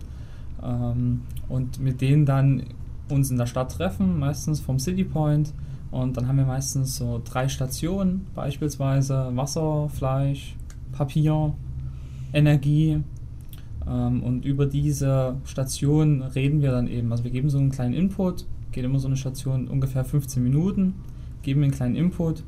[0.63, 2.63] ähm, und mit denen dann
[3.09, 5.53] uns in der Stadt treffen, meistens vom City Point.
[5.91, 10.55] Und dann haben wir meistens so drei Stationen, beispielsweise Wasser, Fleisch,
[10.91, 11.53] Papier,
[12.31, 13.01] Energie.
[13.87, 17.11] Ähm, und über diese Station reden wir dann eben.
[17.11, 20.93] Also wir geben so einen kleinen Input, geht immer so eine Station ungefähr 15 Minuten,
[21.41, 22.43] geben einen kleinen Input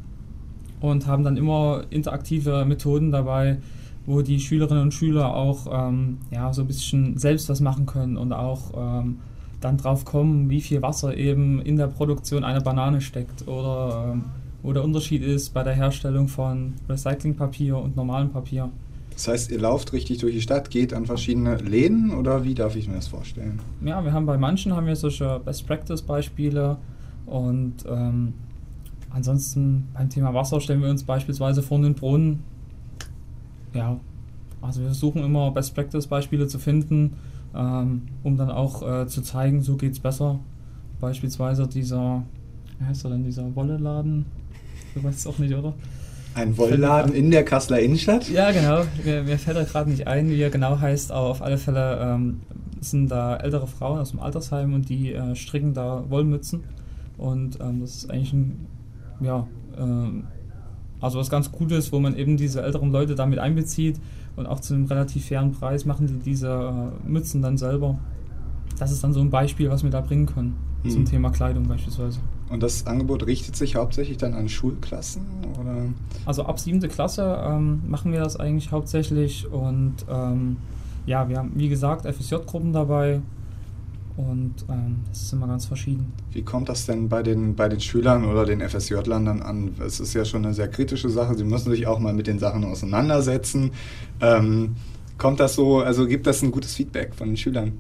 [0.80, 3.58] und haben dann immer interaktive Methoden dabei,
[4.06, 8.18] wo die Schülerinnen und Schüler auch ähm, ja, so ein bisschen selbst was machen können
[8.18, 9.18] und auch ähm,
[9.62, 14.26] dann drauf kommen, wie viel Wasser eben in der Produktion einer Banane steckt oder ähm,
[14.64, 18.70] wo der Unterschied ist bei der Herstellung von Recyclingpapier und normalem Papier.
[19.14, 22.76] Das heißt, ihr lauft richtig durch die Stadt, geht an verschiedene Läden oder wie darf
[22.76, 23.60] ich mir das vorstellen?
[23.84, 26.78] Ja, wir haben bei manchen haben wir solche Best Practice Beispiele
[27.26, 28.34] und ähm,
[29.10, 32.44] ansonsten beim Thema Wasser stellen wir uns beispielsweise vor einen Brunnen.
[33.74, 34.00] Ja,
[34.62, 37.14] also wir versuchen immer Best Practice Beispiele zu finden,
[37.56, 40.40] ähm, um dann auch äh, zu zeigen, so geht's besser.
[41.00, 42.24] Beispielsweise dieser,
[42.80, 44.26] wie heißt er denn, dieser Wolleladen?
[44.94, 45.74] Du weißt es auch nicht, oder?
[46.34, 48.30] Ein Wollladen in der Kasseler Innenstadt?
[48.30, 48.84] Ja, genau.
[49.04, 52.00] Mir, mir fällt er gerade nicht ein, wie er genau heißt, aber auf alle Fälle
[52.02, 52.42] ähm,
[52.80, 56.64] sind da ältere Frauen aus dem Altersheim und die äh, stricken da Wollmützen.
[57.18, 58.68] Und ähm, das ist eigentlich ein,
[59.20, 59.46] ja,
[59.78, 60.24] ähm,
[61.02, 64.00] also was ganz Gutes, wo man eben diese älteren Leute damit einbezieht
[64.36, 66.48] und auch zu einem relativ fairen Preis machen die diese
[67.06, 68.00] äh, Mützen dann selber.
[68.80, 70.56] Das ist dann so ein Beispiel, was wir da bringen können
[70.88, 71.06] zum Mhm.
[71.06, 72.20] Thema Kleidung beispielsweise.
[72.50, 75.22] Und das Angebot richtet sich hauptsächlich dann an Schulklassen
[75.60, 75.86] oder?
[76.26, 80.58] Also ab siebte Klasse ähm, machen wir das eigentlich hauptsächlich und ähm,
[81.06, 83.22] ja, wir haben wie gesagt FSJ-Gruppen dabei
[84.18, 86.14] und ähm, das ist immer ganz verschieden.
[86.32, 89.76] Wie kommt das denn bei den, bei den Schülern oder den FSJ-Lern dann an?
[89.86, 91.36] Es ist ja schon eine sehr kritische Sache.
[91.36, 93.72] Sie müssen sich auch mal mit den Sachen auseinandersetzen.
[94.22, 94.76] Ähm,
[95.18, 97.80] kommt das so, also gibt das ein gutes Feedback von den Schülern?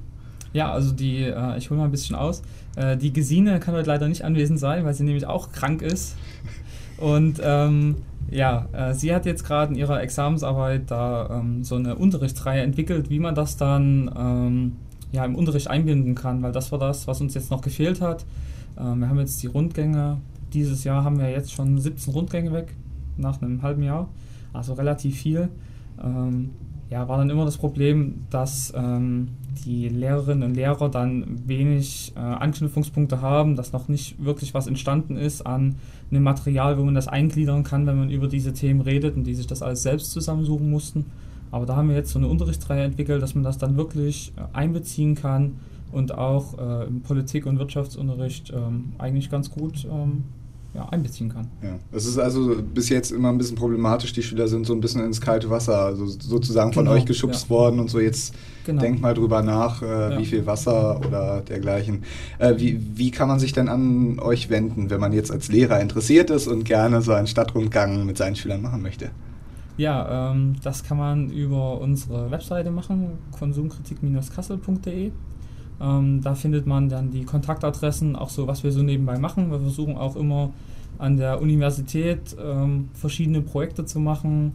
[0.53, 2.41] Ja, also die, äh, ich hole mal ein bisschen aus.
[2.75, 6.15] Äh, die Gesine kann heute leider nicht anwesend sein, weil sie nämlich auch krank ist.
[6.97, 7.95] Und ähm,
[8.29, 13.09] ja, äh, sie hat jetzt gerade in ihrer Examensarbeit da ähm, so eine Unterrichtsreihe entwickelt,
[13.09, 14.77] wie man das dann ähm,
[15.11, 18.25] ja, im Unterricht einbinden kann, weil das war das, was uns jetzt noch gefehlt hat.
[18.79, 20.17] Ähm, wir haben jetzt die Rundgänge,
[20.53, 22.75] dieses Jahr haben wir jetzt schon 17 Rundgänge weg,
[23.17, 24.09] nach einem halben Jahr,
[24.53, 25.49] also relativ viel.
[26.03, 26.51] Ähm,
[26.89, 29.29] ja, war dann immer das Problem, dass ähm,
[29.65, 35.15] die Lehrerinnen und Lehrer dann wenig äh, Anknüpfungspunkte haben, dass noch nicht wirklich was entstanden
[35.15, 35.75] ist an
[36.09, 39.35] einem Material, wo man das eingliedern kann, wenn man über diese Themen redet und die
[39.35, 41.05] sich das alles selbst zusammensuchen mussten.
[41.51, 44.41] Aber da haben wir jetzt so eine Unterrichtsreihe entwickelt, dass man das dann wirklich äh,
[44.57, 45.57] einbeziehen kann
[45.91, 50.23] und auch äh, im Politik- und Wirtschaftsunterricht ähm, eigentlich ganz gut ähm,
[50.73, 51.47] ja, einbeziehen kann.
[51.61, 51.77] Ja.
[51.91, 54.13] Es ist also bis jetzt immer ein bisschen problematisch.
[54.13, 57.43] Die Schüler sind so ein bisschen ins kalte Wasser, also sozusagen von Genau, euch geschubst
[57.43, 57.49] ja.
[57.49, 58.33] worden und so jetzt
[58.65, 58.79] Genau.
[58.81, 60.17] denkt mal drüber nach, äh, Ja.
[60.17, 62.03] wie viel Wasser oder dergleichen.
[62.39, 65.81] Äh, wie, wie kann man sich denn an euch wenden, wenn man jetzt als Lehrer
[65.81, 69.09] interessiert ist und gerne so einen Stadtrundgang mit seinen Schülern machen möchte?
[69.81, 75.11] Ja, ähm, das kann man über unsere Webseite machen, konsumkritik-kassel.de.
[75.81, 79.49] Ähm, da findet man dann die Kontaktadressen, auch so, was wir so nebenbei machen.
[79.49, 80.51] Wir versuchen auch immer
[80.99, 84.53] an der Universität ähm, verschiedene Projekte zu machen,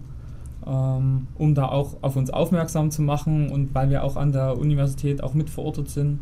[0.64, 4.56] ähm, um da auch auf uns aufmerksam zu machen und weil wir auch an der
[4.56, 6.20] Universität auch mit sind.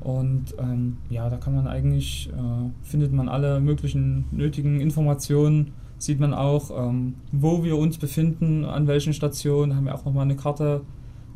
[0.00, 6.18] Und ähm, ja, da kann man eigentlich, äh, findet man alle möglichen nötigen Informationen, sieht
[6.18, 10.34] man auch, ähm, wo wir uns befinden, an welchen Stationen, haben wir auch nochmal eine
[10.36, 10.80] Karte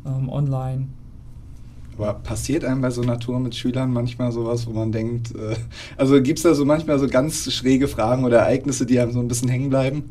[0.05, 0.87] ähm, online.
[1.97, 5.55] Aber passiert einem bei so einer Tour mit Schülern manchmal sowas, wo man denkt, äh,
[5.95, 9.19] also gibt es da so manchmal so ganz schräge Fragen oder Ereignisse, die einem so
[9.21, 10.03] ein bisschen hängen bleiben?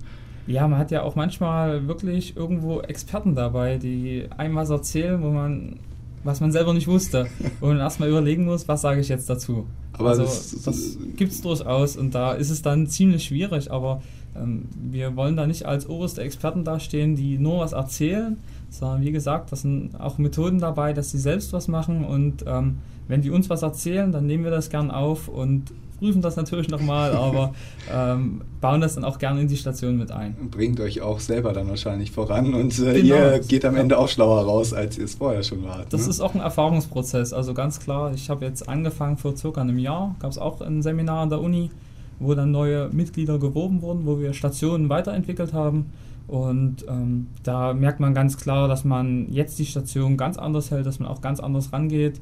[0.47, 5.31] Ja, man hat ja auch manchmal wirklich irgendwo Experten dabei, die einem was erzählen, wo
[5.31, 5.77] man,
[6.23, 7.27] was man selber nicht wusste.
[7.61, 9.67] Wo man erstmal überlegen muss, was sage ich jetzt dazu.
[9.93, 14.03] Aber also das- das, gibt es durchaus und da ist es dann ziemlich schwierig, aber
[14.35, 18.37] wir wollen da nicht als oberste Experten dastehen, die nur was erzählen,
[18.71, 22.79] sondern wie gesagt, das sind auch Methoden dabei, dass sie selbst was machen und ähm,
[23.07, 26.69] wenn die uns was erzählen, dann nehmen wir das gern auf und prüfen das natürlich
[26.69, 27.55] nochmal, aber
[27.93, 30.37] ähm, bauen das dann auch gerne in die Station mit ein.
[30.51, 33.15] Bringt euch auch selber dann wahrscheinlich voran und äh, Genau.
[33.15, 35.93] ihr geht am Ende auch schlauer raus, als ihr es vorher schon wart.
[35.93, 36.11] Das ne?
[36.11, 37.33] ist auch ein Erfahrungsprozess.
[37.33, 40.83] Also ganz klar, ich habe jetzt angefangen vor circa einem Jahr, gab es auch ein
[40.83, 41.71] Seminar an der Uni,
[42.19, 45.87] wo dann neue Mitglieder geworben wurden, wo wir Stationen weiterentwickelt haben.
[46.27, 50.87] Und ähm, da merkt man ganz klar, dass man jetzt die Station ganz anders hält,
[50.87, 52.21] dass man auch ganz anders rangeht.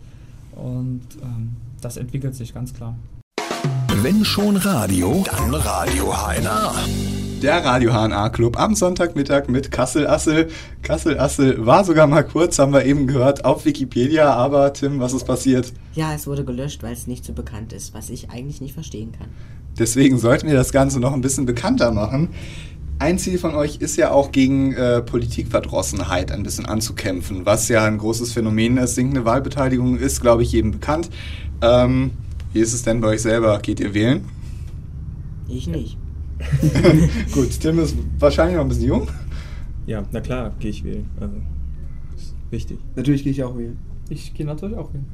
[0.57, 2.97] Und ähm, das entwickelt sich ganz klar.
[4.03, 7.32] Wenn schon Radio, dann Radio HNA.
[7.43, 10.47] Der Radio HNA Club am Sonntagmittag mit Kassel Assel.
[10.83, 14.33] Kassel Assel war sogar mal kurz, haben wir eben gehört, auf Wikipedia.
[14.33, 15.73] Aber Tim, was ist passiert?
[15.97, 19.11] Ja, es wurde gelöscht, weil es nicht so bekannt ist, was ich eigentlich nicht verstehen
[19.11, 19.27] kann.
[19.77, 22.29] Deswegen sollten wir das Ganze noch ein bisschen bekannter machen.
[23.01, 27.85] Ein Ziel von euch ist ja auch gegen äh, Politikverdrossenheit ein bisschen anzukämpfen, was ja
[27.85, 28.95] ein großes Phänomen ist.
[28.95, 31.11] Sinkende Wahlbeteiligung ist, glaube ich, jedem bekannt.
[31.61, 32.13] Ähm,
[32.53, 33.59] wie ist es denn bei euch selber?
[33.59, 34.29] Geht ihr wählen?
[35.49, 35.99] Ich nicht.
[37.33, 39.09] Gut, Tim ist wahrscheinlich noch ein bisschen jung.
[39.87, 41.09] Ja, na klar, gehe ich wählen.
[41.21, 41.35] Also,
[42.17, 42.79] ist wichtig.
[42.97, 43.79] Natürlich gehe ich auch wählen.
[44.09, 45.07] Ich gehe natürlich auch hin.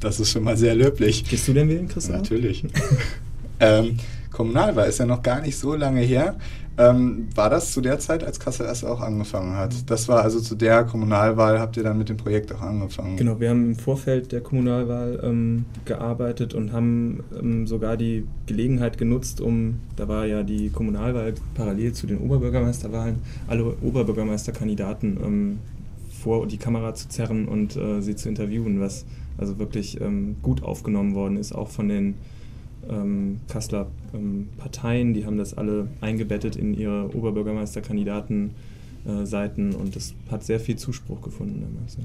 [0.00, 1.24] Das ist schon mal sehr löblich.
[1.24, 2.18] Gehst du denn wählen, Christian?
[2.18, 2.64] Natürlich.
[3.60, 3.96] ähm,
[4.30, 6.36] Kommunalwahl ist ja noch gar nicht so lange her.
[6.76, 9.88] Ähm, war das zu der Zeit, als Kassel erst auch angefangen hat?
[9.90, 13.16] Das war also zu der Kommunalwahl, habt ihr dann mit dem Projekt auch angefangen?
[13.16, 18.98] Genau, wir haben im Vorfeld der Kommunalwahl ähm, gearbeitet und haben ähm, sogar die Gelegenheit
[18.98, 25.58] genutzt, um, da war ja die Kommunalwahl parallel zu den Oberbürgermeisterwahlen, alle Oberbürgermeisterkandidaten ähm,
[26.22, 29.04] vor die Kamera zu zerren und äh, sie zu interviewen, was
[29.38, 32.14] also wirklich ähm, gut aufgenommen worden ist, auch von den
[32.90, 40.44] ähm, Kasseler ähm, Parteien, die haben das alle eingebettet in ihre Oberbürgermeisterkandidaten-Seiten und das hat
[40.44, 41.96] sehr viel Zuspruch gefunden damals.
[41.96, 42.02] Ja.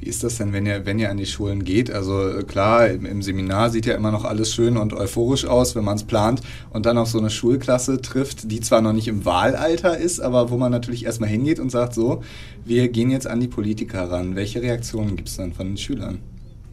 [0.00, 1.90] Wie ist das denn, wenn ihr, wenn ihr an die Schulen geht?
[1.90, 5.74] Also äh, klar, im, im Seminar sieht ja immer noch alles schön und euphorisch aus,
[5.74, 9.08] wenn man es plant und dann auf so eine Schulklasse trifft, die zwar noch nicht
[9.08, 12.22] im Wahlalter ist, aber wo man natürlich erstmal hingeht und sagt, so,
[12.64, 14.36] wir gehen jetzt an die Politiker ran.
[14.36, 16.18] Welche Reaktionen gibt es dann von den Schülern?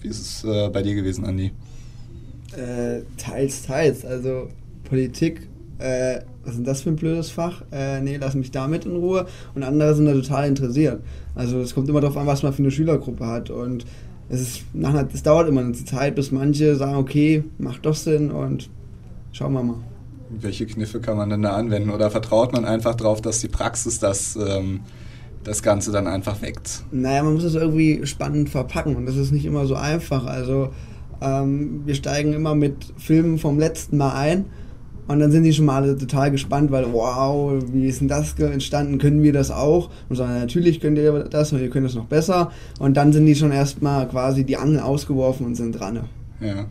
[0.02, 1.52] Wie ist es äh, bei dir gewesen, Andi?
[2.54, 4.06] Äh, teils, teils.
[4.06, 4.50] Also
[4.84, 5.48] Politik,
[5.80, 7.64] äh, was ist denn das für ein blödes Fach?
[7.72, 9.26] Äh, nee, lass mich damit in Ruhe.
[9.56, 11.02] Und andere sind da total interessiert.
[11.34, 13.50] Also es kommt immer darauf an, was man für eine Schülergruppe hat.
[13.50, 13.86] Und
[14.30, 18.32] es, ist, nach es dauert immer eine Zeit, bis manche sagen, okay, macht doch Sinn
[18.32, 18.70] und
[19.32, 19.78] schauen wir mal.
[20.30, 21.90] Welche Kniffe kann man denn da anwenden?
[21.90, 24.82] Oder vertraut man einfach darauf, dass die Praxis das, ähm,
[25.44, 26.84] das Ganze dann einfach weckt?
[26.92, 30.26] Naja, man muss es irgendwie spannend verpacken und das ist nicht immer so einfach.
[30.26, 30.72] Also
[31.26, 34.46] ähm, wir steigen immer mit Filmen vom letzten Mal ein
[35.08, 38.34] und dann sind die schon mal alle total gespannt, weil wow, wie ist denn das
[38.40, 38.98] entstanden?
[38.98, 39.90] Können wir das auch?
[40.10, 42.52] Und sagen, natürlich könnt ihr das und ihr könnt das noch besser.
[42.80, 46.02] Und dann sind die schon erstmal quasi die Angel ausgeworfen und sind dran.
[46.40, 46.66] Ja.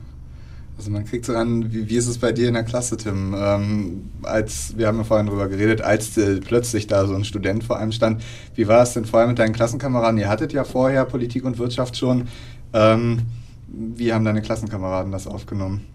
[0.77, 3.33] Also man kriegt so an, wie, wie ist es bei dir in der Klasse, Tim?
[3.39, 7.63] Ähm, als, wir haben ja vorhin drüber geredet, als äh, plötzlich da so ein Student
[7.63, 8.21] vor einem stand,
[8.57, 10.19] wie war es denn vorher mit deinen Klassenkameraden?
[10.19, 12.25] Ihr hattet ja vorher Politik und Wirtschaft schon.
[12.73, 13.19] Ähm,
[13.67, 15.87] wie haben deine Klassenkameraden das aufgenommen?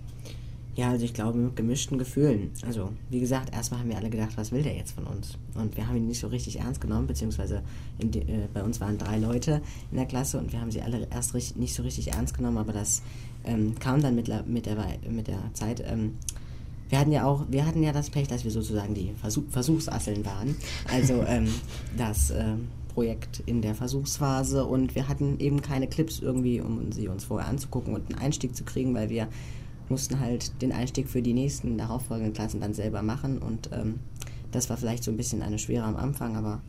[0.75, 2.51] Ja, also ich glaube mit gemischten Gefühlen.
[2.65, 5.37] Also, wie gesagt, erstmal haben wir alle gedacht, was will der jetzt von uns?
[5.55, 7.63] Und wir haben ihn nicht so richtig ernst genommen, beziehungsweise
[8.01, 11.05] die, äh, bei uns waren drei Leute in der Klasse und wir haben sie alle
[11.11, 13.01] erst richtig, nicht so richtig ernst genommen, aber das
[13.43, 14.77] ähm, kam dann mit, mit, der,
[15.09, 15.83] mit der Zeit.
[15.85, 16.15] Ähm,
[16.87, 20.25] wir hatten ja auch, wir hatten ja das Pech, dass wir sozusagen die Versuch, Versuchsasseln
[20.25, 20.55] waren.
[20.91, 21.47] Also ähm,
[21.97, 22.53] das äh,
[22.99, 27.47] Projekt in der Versuchsphase und wir hatten eben keine Clips irgendwie, um sie uns vorher
[27.47, 29.29] anzugucken und einen Einstieg zu kriegen, weil wir
[29.87, 34.01] mussten halt den Einstieg für die nächsten darauffolgenden Klassen dann selber machen und ähm,
[34.51, 36.61] das war vielleicht so ein bisschen eine Schwere am Anfang, aber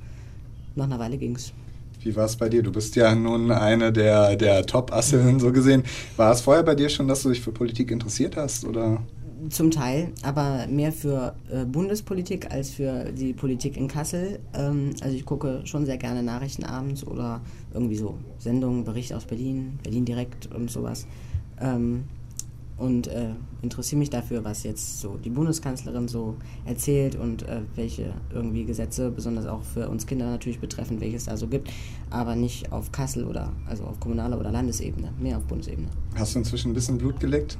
[0.76, 1.52] nach einer Weile ging es.
[2.00, 2.62] Wie war es bei dir?
[2.62, 5.82] Du bist ja nun eine der, der Top-Asseln so gesehen.
[6.16, 8.64] War es vorher bei dir schon, dass du dich für Politik interessiert hast?
[8.64, 9.02] Oder?
[9.48, 14.40] Zum Teil, aber mehr für äh, Bundespolitik als für die Politik in Kassel.
[14.54, 17.40] Ähm, also ich gucke schon sehr gerne Nachrichten abends oder
[17.72, 21.06] irgendwie so Sendungen, Bericht aus Berlin, Berlin direkt und sowas.
[21.60, 22.04] Ähm,
[22.80, 28.14] und äh, interessiere mich dafür, was jetzt so die Bundeskanzlerin so erzählt und äh, welche
[28.32, 31.70] irgendwie Gesetze, besonders auch für uns Kinder natürlich betreffen, welche es da so gibt,
[32.08, 35.88] aber nicht auf Kassel oder also auf kommunaler oder Landesebene, mehr auf Bundesebene.
[36.14, 37.58] Hast du inzwischen ein bisschen Blut geleckt?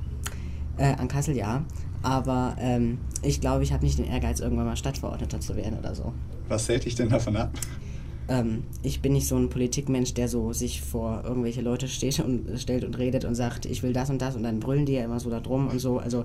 [0.77, 1.65] Äh, an Kassel ja,
[2.03, 5.95] aber ähm, ich glaube, ich habe nicht den Ehrgeiz, irgendwann mal Stadtverordneter zu werden oder
[5.95, 6.13] so.
[6.49, 7.53] Was hält dich denn davon ab?
[8.29, 12.47] Ähm, ich bin nicht so ein Politikmensch, der so sich vor irgendwelche Leute steht und
[12.59, 15.05] stellt und redet und sagt, ich will das und das und dann brüllen die ja
[15.05, 15.99] immer so da drum und so.
[15.99, 16.25] Also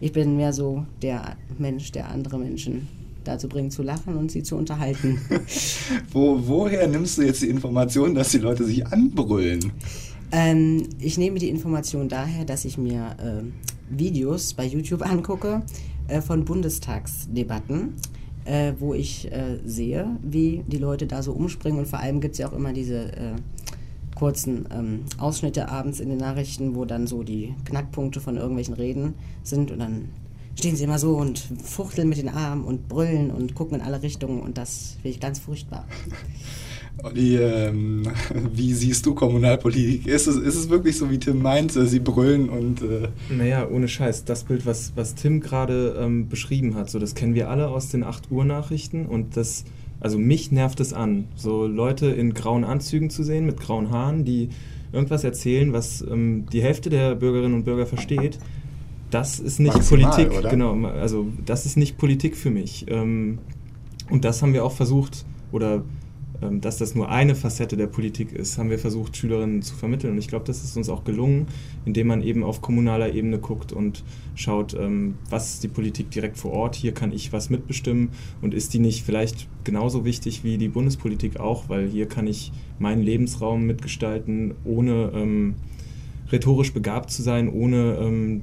[0.00, 2.88] ich bin mehr so der Mensch, der andere Menschen
[3.22, 5.18] dazu bringt zu lachen und sie zu unterhalten.
[6.12, 9.72] Wo, woher nimmst du jetzt die Information, dass die Leute sich anbrüllen?
[10.32, 13.44] Ähm, ich nehme die Information daher, dass ich mir äh,
[13.88, 15.62] Videos bei YouTube angucke
[16.08, 17.94] äh, von Bundestagsdebatten
[18.44, 21.78] äh, wo ich äh, sehe, wie die Leute da so umspringen.
[21.80, 23.34] Und vor allem gibt es ja auch immer diese äh,
[24.14, 29.14] kurzen ähm, Ausschnitte abends in den Nachrichten, wo dann so die Knackpunkte von irgendwelchen Reden
[29.42, 29.70] sind.
[29.70, 30.08] Und dann
[30.56, 34.02] stehen sie immer so und fuchteln mit den Armen und brüllen und gucken in alle
[34.02, 34.40] Richtungen.
[34.40, 35.86] Und das finde ich ganz furchtbar.
[37.02, 38.02] Olli, ähm,
[38.54, 40.06] wie siehst du Kommunalpolitik?
[40.06, 42.82] Ist es, ist es wirklich so, wie Tim meint, äh, sie brüllen und...
[42.82, 47.14] Äh naja, ohne Scheiß, das Bild, was, was Tim gerade ähm, beschrieben hat, so, das
[47.14, 49.64] kennen wir alle aus den 8 Uhr Nachrichten und das,
[50.00, 54.24] also mich nervt es an, so Leute in grauen Anzügen zu sehen, mit grauen Haaren,
[54.24, 54.50] die
[54.92, 58.38] irgendwas erzählen, was ähm, die Hälfte der Bürgerinnen und Bürger versteht.
[59.10, 60.48] Das ist nicht Maximal, Politik, oder?
[60.48, 62.86] genau, also das ist nicht Politik für mich.
[62.88, 63.38] Ähm,
[64.10, 65.82] und das haben wir auch versucht, oder
[66.50, 70.12] dass das nur eine Facette der Politik ist, haben wir versucht, Schülerinnen zu vermitteln.
[70.12, 71.46] Und ich glaube, das ist uns auch gelungen,
[71.84, 74.04] indem man eben auf kommunaler Ebene guckt und
[74.34, 76.74] schaut, ähm, was ist die Politik direkt vor Ort.
[76.74, 78.10] Hier kann ich was mitbestimmen
[78.42, 82.52] und ist die nicht vielleicht genauso wichtig wie die Bundespolitik auch, weil hier kann ich
[82.78, 85.54] meinen Lebensraum mitgestalten, ohne ähm,
[86.30, 88.42] rhetorisch begabt zu sein, ohne ähm,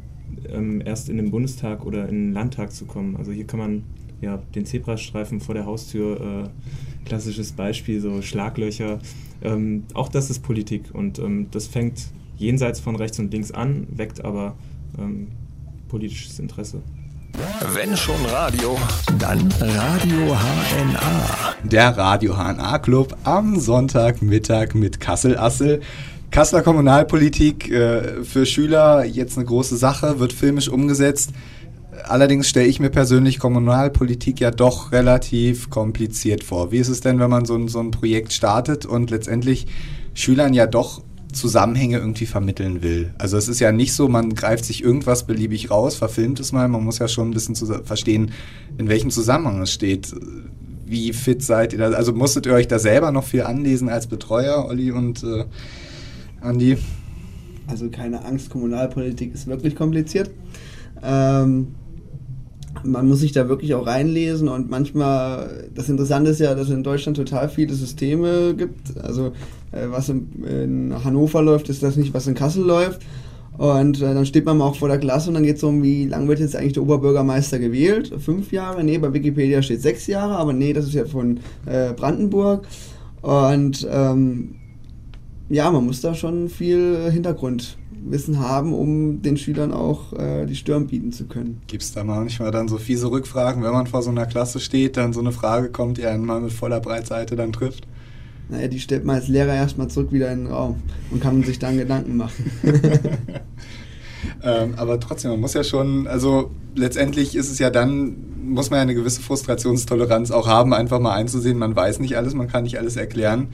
[0.50, 3.16] ähm, erst in den Bundestag oder in den Landtag zu kommen.
[3.16, 3.84] Also hier kann man
[4.22, 9.00] ja den Zebrastreifen vor der Haustür äh, klassisches Beispiel, so Schlaglöcher.
[9.44, 12.08] Ähm, auch das ist Politik und ähm, das fängt
[12.38, 14.56] jenseits von rechts und links an, weckt aber
[14.98, 15.28] ähm,
[15.90, 16.82] politisches Interesse.
[17.74, 18.78] Wenn schon Radio,
[19.20, 21.56] dann Radio HNA.
[21.64, 25.82] Der Radio HNA Club am Sonntagmittag mit Kassel Assel.
[26.30, 31.32] Kasseler Kommunalpolitik äh, für Schüler jetzt eine große Sache, wird filmisch umgesetzt.
[32.06, 36.72] Allerdings stelle ich mir persönlich Kommunalpolitik ja doch relativ kompliziert vor.
[36.72, 39.68] Wie ist es denn, wenn man so ein, so ein Projekt startet und letztendlich
[40.14, 43.14] Schülern ja doch Zusammenhänge irgendwie vermitteln will.
[43.18, 46.68] Also es ist ja nicht so, man greift sich irgendwas beliebig raus, verfilmt es mal,
[46.68, 48.32] man muss ja schon ein bisschen verstehen,
[48.78, 50.14] in welchem Zusammenhang es steht.
[50.86, 51.92] Wie fit seid ihr da?
[51.92, 55.46] Also musstet ihr euch da selber noch viel anlesen als Betreuer, Olli und äh,
[56.42, 56.78] Andi?
[57.68, 60.32] Also keine Angst, Kommunalpolitik ist wirklich kompliziert.
[61.02, 61.76] Ähm,
[62.84, 66.74] man muss sich da wirklich auch reinlesen und manchmal, das Interessante ist ja, dass es
[66.74, 68.98] in Deutschland total viele Systeme gibt.
[69.02, 69.34] Also
[69.72, 73.02] äh, was in, in, Hannover läuft, ist das nicht, was in Kassel läuft.
[73.58, 75.84] Und äh, dann steht man mal auch vor der Klasse und dann geht es um,
[75.84, 78.12] wie lange wird jetzt eigentlich der Oberbürgermeister gewählt?
[78.18, 78.84] Fünf Jahre?
[78.84, 82.66] Nee, bei Wikipedia steht sechs Jahre, aber nee, das ist ja von äh, Brandenburg.
[83.22, 84.56] Und ähm,
[85.50, 90.56] ja, man muss da schon viel Hintergrund Wissen haben, um den Schülern auch äh, die
[90.56, 91.62] Stirn bieten zu können.
[91.68, 94.98] Gibt es da manchmal dann so fiese Rückfragen, wenn man vor so einer Klasse steht,
[94.98, 97.88] dann so eine Frage kommt, die einen mal mit voller Breitseite dann trifft?
[98.50, 101.58] Naja, die stellt man als Lehrer erstmal zurück wieder in den Raum und kann sich
[101.58, 102.52] dann Gedanken machen.
[104.44, 108.78] ähm, aber trotzdem, man muss ja schon, also letztendlich ist es ja dann, muss man
[108.78, 112.64] ja eine gewisse Frustrationstoleranz auch haben, einfach mal einzusehen, man weiß nicht alles, man kann
[112.64, 113.50] nicht alles erklären.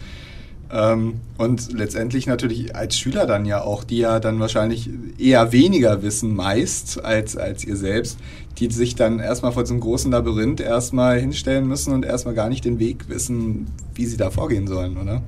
[0.72, 6.02] Ähm, und letztendlich natürlich als Schüler dann ja auch, die ja dann wahrscheinlich eher weniger
[6.04, 8.18] wissen meist als, als ihr selbst,
[8.58, 12.66] die sich dann erstmal vor diesem großen Labyrinth erstmal hinstellen müssen und erstmal gar nicht
[12.66, 15.22] den Weg wissen, wie sie da vorgehen sollen, oder?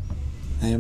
[0.62, 0.78] Naja,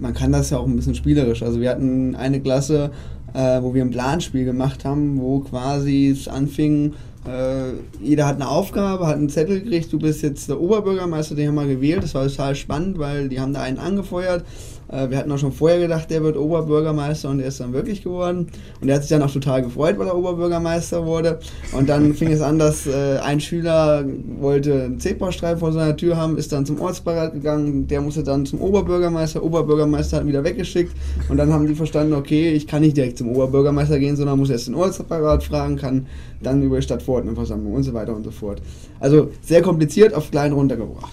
[0.00, 1.42] man, kann das ja auch ein bisschen spielerisch.
[1.42, 2.90] Also wir hatten eine Klasse,
[3.32, 6.94] äh, wo wir ein Planspiel gemacht haben, wo quasi es anfing,
[7.26, 11.48] äh, jeder hat eine Aufgabe, hat einen Zettel gekriegt, du bist jetzt der Oberbürgermeister, den
[11.48, 12.02] haben wir gewählt.
[12.02, 14.44] Das war total spannend, weil die haben da einen angefeuert.
[14.90, 18.02] Äh, wir hatten auch schon vorher gedacht, der wird Oberbürgermeister und der ist dann wirklich
[18.02, 18.48] geworden.
[18.80, 21.38] Und der hat sich dann auch total gefreut, weil er Oberbürgermeister wurde.
[21.72, 24.04] Und dann fing es an, dass äh, ein Schüler
[24.40, 28.46] wollte einen Zebrastreifen vor seiner Tür haben, ist dann zum Ortsbeirat gegangen, der musste dann
[28.46, 30.94] zum Oberbürgermeister, Oberbürgermeister hat ihn wieder weggeschickt.
[31.28, 34.50] Und dann haben die verstanden, okay, ich kann nicht direkt zum Oberbürgermeister gehen, sondern muss
[34.50, 36.06] erst den Ortsbeirat fragen, kann
[36.42, 38.62] dann über die Stadtverordnetenversammlung und so weiter und so fort.
[38.98, 41.12] Also sehr kompliziert, auf klein runtergebracht.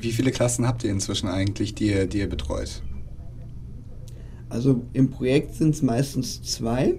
[0.00, 2.82] Wie viele Klassen habt ihr inzwischen eigentlich, die ihr, die ihr betreut?
[4.52, 6.96] Also im Projekt sind es meistens zwei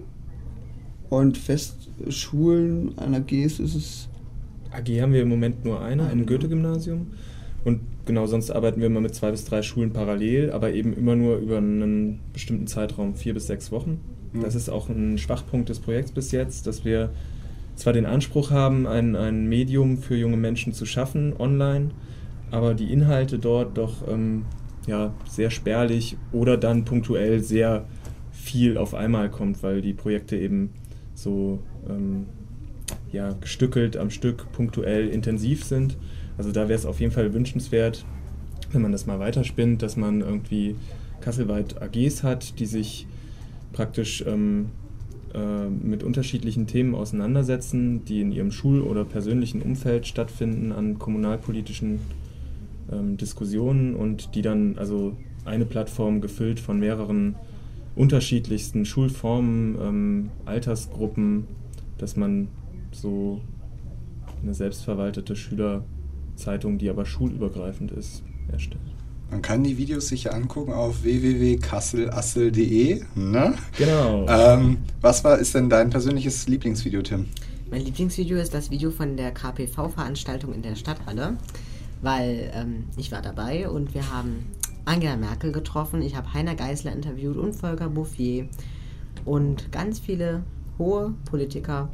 [1.09, 4.09] und Festschulen an AGs ist es.
[4.71, 7.11] AG haben wir im Moment nur eine, ein Goethe-Gymnasium.
[7.63, 11.15] Und genau, sonst arbeiten wir immer mit zwei bis drei Schulen parallel, aber eben immer
[11.15, 13.99] nur über einen bestimmten Zeitraum, vier bis sechs Wochen.
[14.33, 14.41] Mhm.
[14.41, 17.11] Das ist auch ein Schwachpunkt des Projekts bis jetzt, dass wir
[17.75, 21.91] zwar den Anspruch haben, ein, ein Medium für junge Menschen zu schaffen, online,
[22.49, 24.45] aber die Inhalte dort doch ähm,
[24.87, 27.85] ja, sehr spärlich oder dann punktuell sehr
[28.31, 30.71] viel auf einmal kommt, weil die Projekte eben
[31.15, 31.59] so
[31.89, 32.25] ähm,
[33.11, 35.97] ja, gestückelt am Stück punktuell intensiv sind.
[36.37, 38.05] Also da wäre es auf jeden Fall wünschenswert,
[38.71, 40.75] wenn man das mal weiterspinnt, dass man irgendwie
[41.21, 43.07] kasselweit AGs hat, die sich
[43.71, 44.71] praktisch ähm,
[45.33, 51.99] äh, mit unterschiedlichen Themen auseinandersetzen, die in ihrem Schul- oder persönlichen Umfeld stattfinden, an kommunalpolitischen
[52.91, 55.15] ähm, Diskussionen und die dann, also
[55.45, 57.35] eine Plattform gefüllt von mehreren
[57.95, 61.47] unterschiedlichsten Schulformen, ähm, Altersgruppen,
[61.97, 62.47] dass man
[62.91, 63.41] so
[64.41, 68.81] eine selbstverwaltete Schülerzeitung, die aber schulübergreifend ist, erstellt.
[69.31, 73.01] Man kann die Videos sich ja angucken auf www.kasselassel.de.
[73.15, 73.55] Ne?
[73.77, 74.27] Genau.
[74.29, 77.25] Ähm, was war, ist denn dein persönliches Lieblingsvideo, Tim?
[77.71, 81.37] Mein Lieblingsvideo ist das Video von der KPV-Veranstaltung in der Stadthalle
[82.03, 84.45] weil ähm, ich war dabei und wir haben
[84.85, 88.47] Angela Merkel getroffen, ich habe Heiner Geißler interviewt und Volker Bouffier
[89.25, 90.43] und ganz viele
[90.77, 91.89] hohe Politiker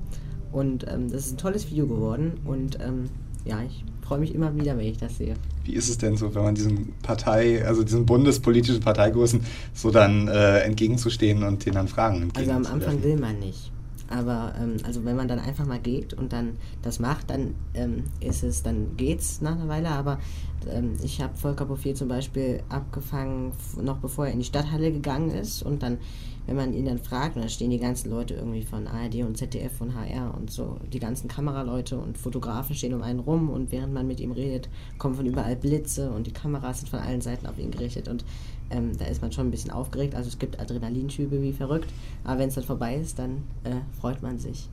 [0.51, 3.05] und ähm, das ist ein tolles Video geworden und ähm,
[3.45, 5.35] ja, ich freue mich immer wieder, wenn ich das sehe.
[5.63, 9.41] Wie ist es denn so, wenn man diesem Partei, also diesem bundespolitischen Parteigrößen
[9.73, 13.71] so dann äh, entgegenzustehen und den dann Fragen Also am Anfang will man nicht.
[14.09, 18.03] Aber ähm, also wenn man dann einfach mal geht und dann das macht, dann ähm,
[18.19, 19.89] ist es, dann geht's nach einer Weile.
[19.89, 20.19] Aber
[20.67, 23.51] ähm, ich habe Volker Bouffier zum Beispiel abgefangen,
[23.81, 25.61] noch bevor er in die Stadthalle gegangen ist.
[25.61, 25.99] Und dann,
[26.47, 29.79] wenn man ihn dann fragt, dann stehen die ganzen Leute irgendwie von ARD und ZDF
[29.81, 33.93] und HR und so, die ganzen Kameraleute und Fotografen stehen um einen rum und während
[33.93, 37.45] man mit ihm redet, kommen von überall Blitze und die Kameras sind von allen Seiten
[37.45, 38.07] auf ihn gerichtet.
[38.07, 38.25] Und
[38.69, 40.15] ähm, da ist man schon ein bisschen aufgeregt.
[40.15, 41.89] Also es gibt Adrenalinschübe wie verrückt.
[42.23, 44.69] Aber wenn es dann vorbei ist, dann äh, freut man sich.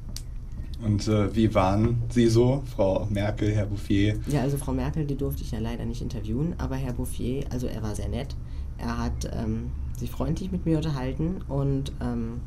[0.85, 4.17] Und äh, wie waren Sie so, Frau Merkel, Herr Bouffier?
[4.27, 7.67] Ja, also Frau Merkel, die durfte ich ja leider nicht interviewen, aber Herr Bouffier, also
[7.67, 8.37] er war sehr nett.
[8.77, 12.41] Er hat ähm, sich freundlich mit mir unterhalten und ähm,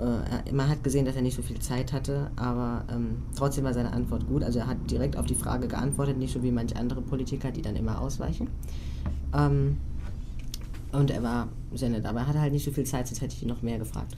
[0.00, 3.74] äh, man hat gesehen, dass er nicht so viel Zeit hatte, aber ähm, trotzdem war
[3.74, 4.42] seine Antwort gut.
[4.42, 7.62] Also er hat direkt auf die Frage geantwortet, nicht so wie manche andere Politiker, die
[7.62, 8.48] dann immer ausweichen.
[9.32, 9.76] Ähm,
[10.92, 13.34] und er war sehr nett, aber er hatte halt nicht so viel Zeit, sonst hätte
[13.34, 14.16] ich ihn noch mehr gefragt.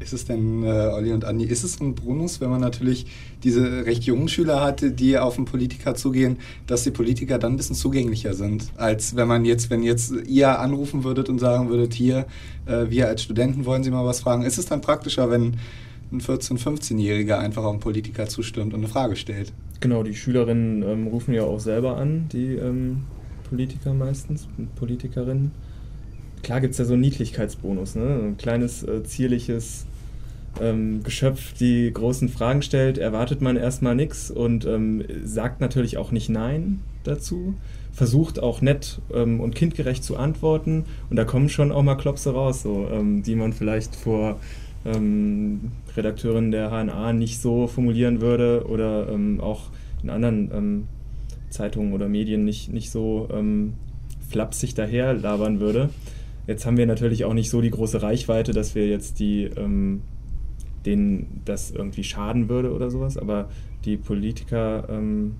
[0.00, 3.06] Ist es denn, äh, Olli und Andi, ist es ein Bonus, wenn man natürlich
[3.42, 6.38] diese recht jungen Schüler hatte, die auf einen Politiker zugehen,
[6.68, 10.60] dass die Politiker dann ein bisschen zugänglicher sind, als wenn man jetzt, wenn jetzt ihr
[10.60, 12.26] anrufen würdet und sagen würdet, hier,
[12.66, 14.42] äh, wir als Studenten wollen Sie mal was fragen.
[14.42, 15.56] Ist es dann praktischer, wenn
[16.12, 19.52] ein 14-, 15-Jähriger einfach auf einen Politiker zustimmt und eine Frage stellt?
[19.80, 23.02] Genau, die Schülerinnen ähm, rufen ja auch selber an, die ähm,
[23.48, 24.46] Politiker meistens,
[24.76, 25.50] Politikerinnen.
[26.42, 28.20] Klar gibt es ja so einen Niedlichkeitsbonus, ne?
[28.28, 29.86] ein kleines, äh, zierliches
[30.60, 36.10] ähm, Geschöpf, die großen Fragen stellt, erwartet man erstmal nichts und ähm, sagt natürlich auch
[36.10, 37.54] nicht Nein dazu,
[37.92, 42.32] versucht auch nett ähm, und kindgerecht zu antworten und da kommen schon auch mal Klopse
[42.32, 44.40] raus, so, ähm, die man vielleicht vor
[44.84, 49.70] ähm, Redakteurin der HNA nicht so formulieren würde oder ähm, auch
[50.02, 50.86] in anderen
[51.50, 53.28] Zeitungen oder Medien nicht, nicht so
[54.30, 55.90] flapsig daher labern würde.
[56.48, 60.00] Jetzt haben wir natürlich auch nicht so die große Reichweite, dass wir jetzt die, ähm,
[60.86, 63.50] denen das irgendwie schaden würde oder sowas, aber
[63.84, 65.34] die Politiker ähm,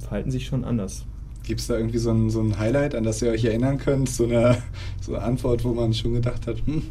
[0.00, 1.06] verhalten sich schon anders.
[1.44, 4.08] Gibt es da irgendwie so ein, so ein Highlight, an das ihr euch erinnern könnt?
[4.10, 4.58] So eine,
[5.00, 6.82] so eine Antwort, wo man schon gedacht hat, hm,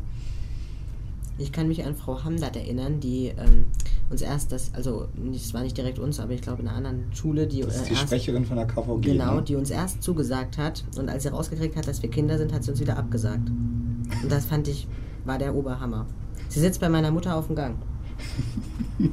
[1.38, 3.66] ich kann mich an Frau Hamdat erinnern, die ähm,
[4.12, 7.05] uns erst das, also es war nicht direkt uns, aber ich glaube in einer anderen
[7.14, 7.62] Schule, die.
[7.62, 9.01] Das ist die äh, erst, Sprecherin von der KVG.
[9.01, 9.41] Genau, ne?
[9.41, 12.64] die uns erst zugesagt hat und als sie rausgekriegt hat, dass wir Kinder sind, hat
[12.64, 13.49] sie uns wieder abgesagt.
[13.49, 14.88] Und das fand ich,
[15.26, 16.05] war der Oberhammer.
[16.49, 17.78] Sie sitzt bei meiner Mutter auf dem Gang.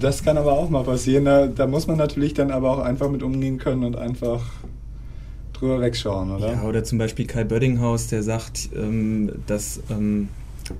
[0.00, 1.24] das kann aber auch mal passieren.
[1.24, 4.42] Da, da muss man natürlich dann aber auch einfach mit umgehen können und einfach
[5.52, 6.52] drüber wegschauen, oder?
[6.52, 10.28] Ja, oder zum Beispiel Kai Böddinghaus, der sagt, ähm, dass ähm,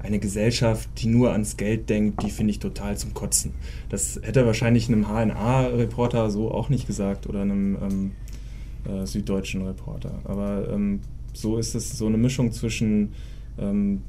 [0.02, 3.52] eine Gesellschaft, die nur ans Geld denkt, die finde ich total zum Kotzen.
[3.88, 8.12] Das hätte wahrscheinlich einem HNA-Reporter so auch nicht gesagt oder einem ähm,
[8.86, 10.20] äh, süddeutschen Reporter.
[10.24, 11.00] Aber ähm,
[11.32, 13.12] so ist es so eine Mischung zwischen
[13.58, 14.02] ähm,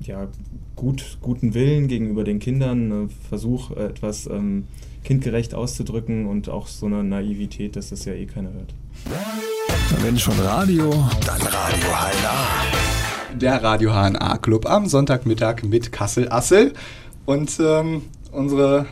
[0.00, 0.28] ja,
[0.74, 4.64] gut, guten Willen gegenüber den Kindern, Versuch, etwas ähm,
[5.04, 8.74] kindgerecht auszudrücken und auch so eine Naivität, dass das ja eh keiner hört.
[10.02, 10.90] Wenn schon Radio,
[11.24, 12.85] dann Radio HNA.
[13.40, 16.72] Der Radio HNA Club am Sonntagmittag mit Kassel Assel.
[17.26, 18.86] Und ähm, unsere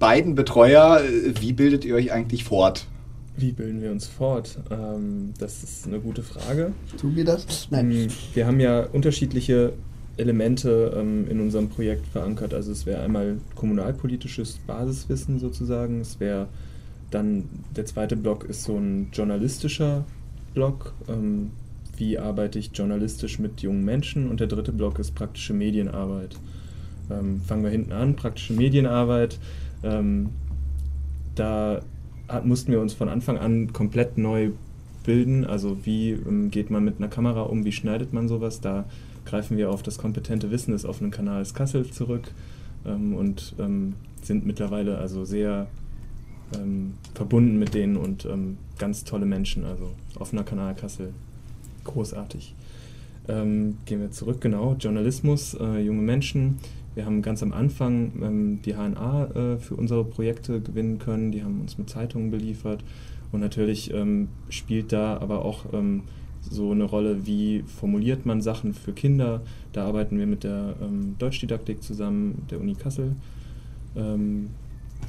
[0.00, 1.02] beiden Betreuer,
[1.40, 2.88] wie bildet ihr euch eigentlich fort?
[3.36, 4.58] Wie bilden wir uns fort?
[4.72, 6.72] Ähm, das ist eine gute Frage.
[7.00, 7.68] Tun wir das?
[7.70, 7.92] Nein.
[7.92, 9.72] Ähm, wir haben ja unterschiedliche
[10.16, 12.54] Elemente ähm, in unserem Projekt verankert.
[12.54, 16.00] Also es wäre einmal kommunalpolitisches Basiswissen sozusagen.
[16.00, 16.48] Es wäre
[17.12, 17.44] dann
[17.76, 20.04] der zweite Block ist so ein journalistischer
[20.54, 20.92] Block.
[21.08, 21.52] Ähm,
[21.96, 24.28] wie arbeite ich journalistisch mit jungen Menschen?
[24.28, 26.36] Und der dritte Block ist praktische Medienarbeit.
[27.10, 29.38] Ähm, fangen wir hinten an, praktische Medienarbeit.
[29.82, 30.30] Ähm,
[31.34, 31.80] da
[32.28, 34.50] hat, mussten wir uns von Anfang an komplett neu
[35.04, 35.44] bilden.
[35.44, 38.60] Also wie ähm, geht man mit einer Kamera um, wie schneidet man sowas?
[38.60, 38.84] Da
[39.24, 42.30] greifen wir auf das kompetente Wissen des offenen Kanals Kassel zurück
[42.84, 45.68] ähm, und ähm, sind mittlerweile also sehr
[46.56, 48.28] ähm, verbunden mit denen und
[48.78, 49.64] ganz tolle Menschen.
[49.64, 51.12] Also offener Kanal Kassel,
[51.86, 52.54] großartig.
[53.28, 54.76] Ähm, gehen wir zurück, genau.
[54.78, 56.58] Journalismus, äh, junge Menschen.
[56.94, 61.32] Wir haben ganz am Anfang ähm, die HNA äh, für unsere Projekte gewinnen können.
[61.32, 62.84] Die haben uns mit Zeitungen beliefert.
[63.32, 63.92] Und natürlich
[64.48, 65.64] spielt da aber auch
[66.50, 69.42] so eine Rolle, wie formuliert man Sachen für Kinder.
[69.72, 73.16] Da arbeiten wir mit der ähm, Deutschdidaktik zusammen, der Uni Kassel.
[73.96, 74.50] Ähm,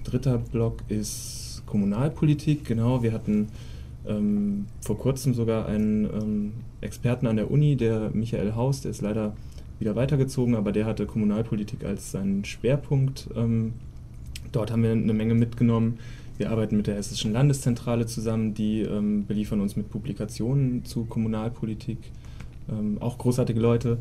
[0.03, 3.03] dritter Block ist Kommunalpolitik, genau.
[3.03, 3.49] Wir hatten
[4.07, 9.01] ähm, vor kurzem sogar einen ähm, Experten an der Uni, der Michael Haus, der ist
[9.01, 9.35] leider
[9.79, 13.29] wieder weitergezogen, aber der hatte Kommunalpolitik als seinen Schwerpunkt.
[13.35, 13.73] Ähm,
[14.51, 15.99] dort haben wir eine Menge mitgenommen.
[16.37, 21.97] Wir arbeiten mit der Hessischen Landeszentrale zusammen, die ähm, beliefern uns mit Publikationen zu Kommunalpolitik.
[22.69, 23.97] Ähm, auch großartige Leute,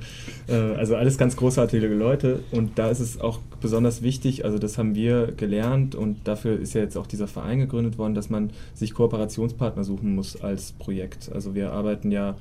[0.49, 2.41] äh, also alles ganz großartige Leute.
[2.51, 6.75] Und da ist es auch besonders wichtig, also das haben wir gelernt und dafür ist
[6.75, 11.31] ja jetzt auch dieser Verein gegründet worden, dass man sich Kooperationspartner suchen muss als Projekt.
[11.33, 12.37] Also wir arbeiten ja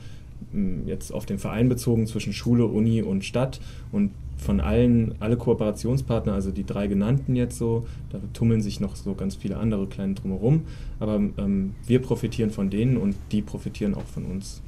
[0.86, 3.60] jetzt auf den Verein bezogen zwischen Schule, Uni und Stadt
[3.92, 8.96] und von allen, alle Kooperationspartner, also die drei genannten jetzt so, da tummeln sich noch
[8.96, 10.64] so ganz viele andere kleine drumherum,
[11.00, 14.62] aber ähm, wir profitieren von denen und die profitieren auch von uns.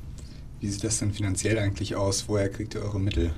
[0.59, 2.25] Wie sieht das denn finanziell eigentlich aus?
[2.27, 3.31] Woher kriegt ihr eure Mittel?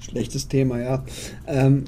[0.00, 1.04] Schlechtes Thema, ja.
[1.46, 1.84] Ähm,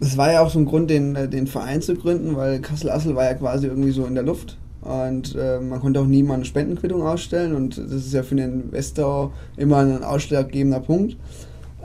[0.00, 3.14] das war ja auch so ein Grund, den, äh, den Verein zu gründen, weil Kassel-Assel
[3.14, 4.58] war ja quasi irgendwie so in der Luft.
[4.82, 8.34] Und äh, man konnte auch nie mal eine Spendenquittung ausstellen und das ist ja für
[8.34, 11.16] den Investor immer ein ausschlaggebender Punkt.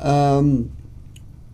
[0.04, 0.70] Ähm,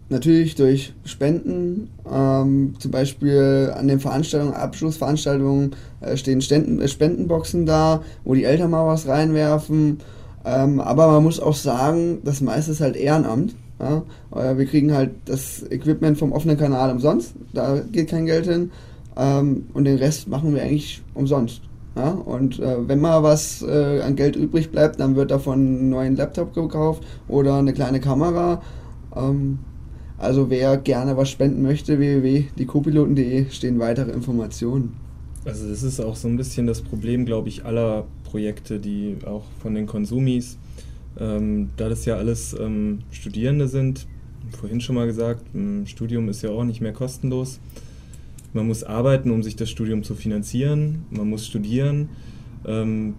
[0.10, 7.66] natürlich durch Spenden, ähm, zum Beispiel an den Veranstaltungen, Abschlussveranstaltungen äh, stehen Ständen, äh, Spendenboxen
[7.66, 9.98] da, wo die Eltern mal was reinwerfen.
[10.46, 13.56] Ähm, aber man muss auch sagen, das meiste ist halt Ehrenamt.
[13.80, 14.04] Ja?
[14.34, 18.72] Äh, wir kriegen halt das Equipment vom offenen Kanal umsonst, da geht kein Geld hin.
[19.16, 21.62] Ähm, und den Rest machen wir eigentlich umsonst.
[21.96, 22.12] Ja?
[22.12, 26.16] Und äh, wenn mal was äh, an Geld übrig bleibt, dann wird davon ein neuen
[26.16, 28.62] Laptop gekauft oder eine kleine Kamera.
[29.16, 29.60] Ähm,
[30.18, 34.96] also wer gerne was spenden möchte, www.diecopiloten.de stehen weitere Informationen.
[35.46, 39.44] Also das ist auch so ein bisschen das Problem, glaube ich, aller Projekte, die auch
[39.62, 40.58] von den Konsumis,
[41.20, 44.08] ähm, da das ja alles ähm, Studierende sind,
[44.58, 47.60] vorhin schon mal gesagt, ein Studium ist ja auch nicht mehr kostenlos.
[48.54, 52.10] Man muss arbeiten, um sich das Studium zu finanzieren, man muss studieren
[52.66, 53.16] ähm,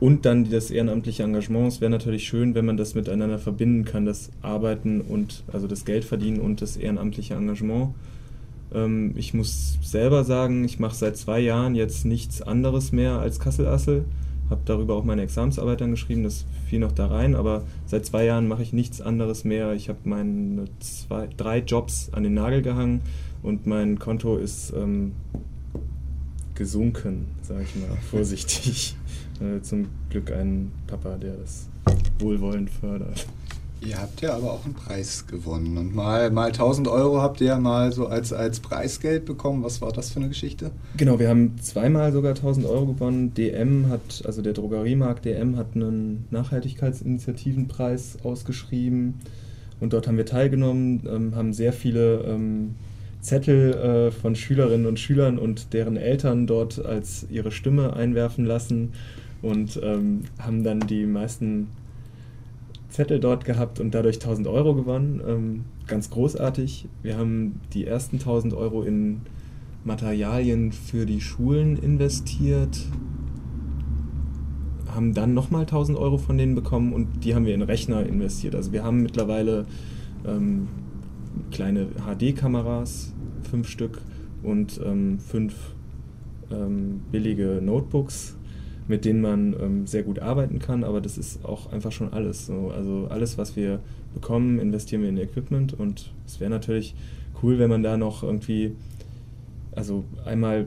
[0.00, 1.68] und dann das ehrenamtliche Engagement.
[1.68, 5.84] Es wäre natürlich schön, wenn man das miteinander verbinden kann, das Arbeiten und also das
[5.84, 7.94] Geld verdienen und das ehrenamtliche Engagement.
[8.72, 13.40] Ähm, ich muss selber sagen, ich mache seit zwei Jahren jetzt nichts anderes mehr als
[13.40, 14.04] Kassel-Assel.
[14.48, 18.24] Habe darüber auch meine Examensarbeit dann geschrieben, das fiel noch da rein, aber seit zwei
[18.24, 19.74] Jahren mache ich nichts anderes mehr.
[19.74, 23.02] Ich habe meine zwei, drei Jobs an den Nagel gehangen
[23.42, 25.12] und mein Konto ist ähm,
[26.54, 28.96] gesunken, sage ich mal, vorsichtig.
[29.40, 31.68] Äh, zum Glück ein Papa, der das
[32.18, 33.26] wohlwollend fördert.
[33.80, 37.46] Ihr habt ja aber auch einen Preis gewonnen und mal, mal 1000 Euro habt ihr
[37.48, 39.62] ja mal so als, als Preisgeld bekommen.
[39.62, 40.72] Was war das für eine Geschichte?
[40.96, 43.34] Genau, wir haben zweimal sogar 1000 Euro gewonnen.
[43.34, 49.20] DM hat, also der Drogeriemarkt DM hat einen Nachhaltigkeitsinitiativenpreis ausgeschrieben
[49.78, 52.74] und dort haben wir teilgenommen, ähm, haben sehr viele ähm,
[53.28, 58.92] Zettel äh, von Schülerinnen und Schülern und deren Eltern dort als ihre Stimme einwerfen lassen
[59.42, 61.68] und ähm, haben dann die meisten
[62.88, 65.20] Zettel dort gehabt und dadurch 1000 Euro gewonnen.
[65.26, 66.88] Ähm, ganz großartig.
[67.02, 69.20] Wir haben die ersten 1000 Euro in
[69.84, 72.78] Materialien für die Schulen investiert,
[74.88, 78.54] haben dann nochmal 1000 Euro von denen bekommen und die haben wir in Rechner investiert.
[78.54, 79.66] Also wir haben mittlerweile
[80.26, 80.66] ähm,
[81.50, 84.00] kleine HD-Kameras, fünf Stück
[84.42, 85.54] und ähm, fünf
[86.50, 88.38] ähm, billige Notebooks
[88.88, 92.46] mit denen man ähm, sehr gut arbeiten kann, aber das ist auch einfach schon alles.
[92.46, 92.72] So.
[92.74, 93.80] Also alles, was wir
[94.14, 96.94] bekommen, investieren wir in Equipment und es wäre natürlich
[97.42, 98.74] cool, wenn man da noch irgendwie,
[99.72, 100.66] also einmal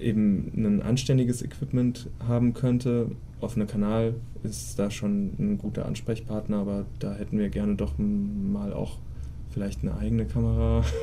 [0.00, 3.10] eben ein anständiges Equipment haben könnte.
[3.40, 8.72] Offener Kanal ist da schon ein guter Ansprechpartner, aber da hätten wir gerne doch mal
[8.72, 8.96] auch
[9.50, 10.82] vielleicht eine eigene Kamera.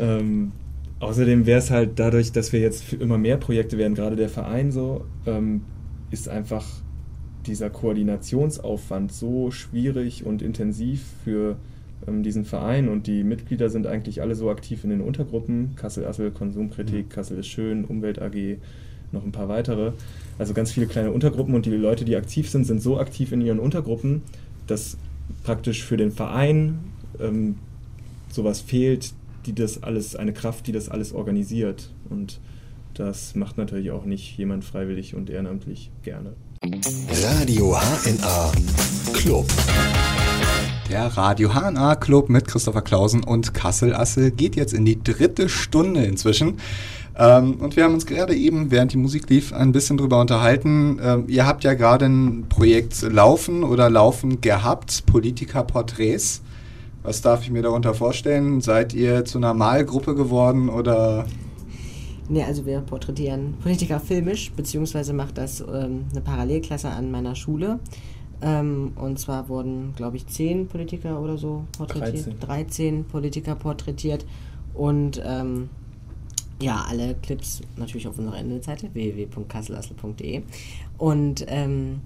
[0.00, 0.52] ähm,
[1.00, 4.70] Außerdem wäre es halt dadurch, dass wir jetzt immer mehr Projekte werden, gerade der Verein
[4.70, 5.62] so, ähm,
[6.10, 6.66] ist einfach
[7.46, 11.56] dieser Koordinationsaufwand so schwierig und intensiv für
[12.06, 16.32] ähm, diesen Verein und die Mitglieder sind eigentlich alle so aktiv in den Untergruppen, Kassel-Assel,
[16.32, 17.08] Konsumkritik, mhm.
[17.08, 18.58] Kassel ist schön, Umwelt AG,
[19.10, 19.92] noch ein paar weitere.
[20.38, 23.40] Also ganz viele kleine Untergruppen und die Leute, die aktiv sind, sind so aktiv in
[23.40, 24.20] ihren Untergruppen,
[24.66, 24.98] dass
[25.44, 26.78] praktisch für den Verein
[27.18, 27.56] ähm,
[28.28, 29.14] sowas fehlt,
[29.46, 31.90] die das alles, eine Kraft, die das alles organisiert.
[32.08, 32.40] Und
[32.94, 36.34] das macht natürlich auch nicht jemand freiwillig und ehrenamtlich gerne.
[36.62, 38.52] Radio HNA
[39.14, 39.46] Club.
[40.90, 45.48] Der Radio HNA Club mit Christopher Klausen und Kassel Assel geht jetzt in die dritte
[45.48, 46.58] Stunde inzwischen.
[47.16, 50.98] Ähm, und wir haben uns gerade eben, während die Musik lief, ein bisschen drüber unterhalten.
[51.02, 56.42] Ähm, ihr habt ja gerade ein Projekt laufen oder laufen gehabt, Politikerporträts.
[57.02, 58.60] Was darf ich mir darunter vorstellen?
[58.60, 61.26] Seid ihr zu einer Malgruppe geworden oder?
[62.28, 67.80] Nee, also wir porträtieren Politiker filmisch, beziehungsweise macht das ähm, eine Parallelklasse an meiner Schule.
[68.42, 72.26] Ähm, und zwar wurden, glaube ich, zehn Politiker oder so porträtiert.
[72.26, 74.24] 13, 13 Politiker porträtiert.
[74.74, 75.70] Und ähm,
[76.62, 80.42] ja, alle Clips natürlich auf unserer Internetseite www.kasselassel.de.
[80.98, 82.02] Und ähm,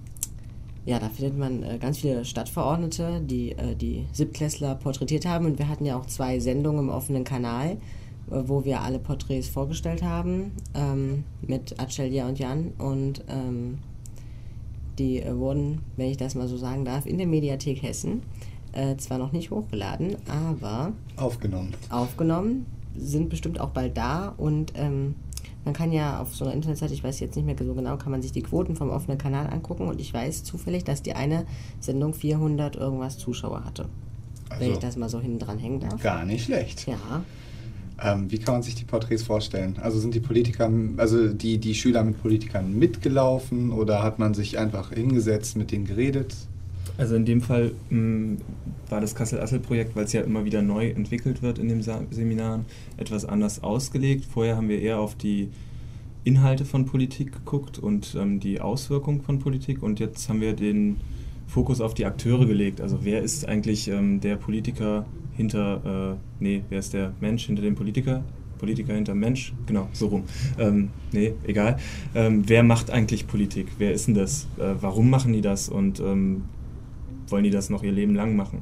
[0.85, 5.45] ja, da findet man äh, ganz viele Stadtverordnete, die äh, die Siebtklässler porträtiert haben.
[5.45, 7.77] Und wir hatten ja auch zwei Sendungen im offenen Kanal, äh,
[8.45, 12.73] wo wir alle Porträts vorgestellt haben ähm, mit Acelja und Jan.
[12.77, 13.79] Und ähm,
[14.99, 18.21] die äh, wurden, wenn ich das mal so sagen darf, in der Mediathek Hessen
[18.73, 21.73] äh, zwar noch nicht hochgeladen, aber aufgenommen.
[21.89, 25.15] Aufgenommen, sind bestimmt auch bald da und ähm,
[25.65, 28.11] man kann ja auf so einer Internetseite, ich weiß jetzt nicht mehr so genau, kann
[28.11, 31.45] man sich die Quoten vom offenen Kanal angucken und ich weiß zufällig, dass die eine
[31.79, 33.89] Sendung 400 irgendwas Zuschauer hatte.
[34.49, 36.01] Also, wenn ich das mal so hinten dran hängen darf.
[36.01, 36.87] Gar nicht schlecht.
[36.87, 37.23] Ja.
[38.01, 39.77] Ähm, wie kann man sich die Porträts vorstellen?
[39.81, 44.59] Also sind die Politiker, also die, die Schüler mit Politikern mitgelaufen oder hat man sich
[44.59, 46.35] einfach hingesetzt, mit denen geredet?
[46.97, 48.37] Also in dem Fall mh,
[48.89, 52.65] war das Kassel-Assel-Projekt, weil es ja immer wieder neu entwickelt wird in den Seminaren,
[52.97, 54.25] etwas anders ausgelegt.
[54.25, 55.49] Vorher haben wir eher auf die
[56.23, 60.97] Inhalte von Politik geguckt und ähm, die Auswirkungen von Politik und jetzt haben wir den
[61.47, 62.81] Fokus auf die Akteure gelegt.
[62.81, 67.61] Also wer ist eigentlich ähm, der Politiker hinter, äh, nee, wer ist der Mensch hinter
[67.61, 68.23] dem Politiker?
[68.57, 70.23] Politiker hinter Mensch, genau, so rum.
[70.57, 71.77] Ähm, nee, egal.
[72.15, 73.67] Ähm, wer macht eigentlich Politik?
[73.77, 74.47] Wer ist denn das?
[74.57, 75.69] Äh, warum machen die das?
[75.69, 76.45] Und ähm,
[77.27, 78.59] wollen die das noch ihr Leben lang machen?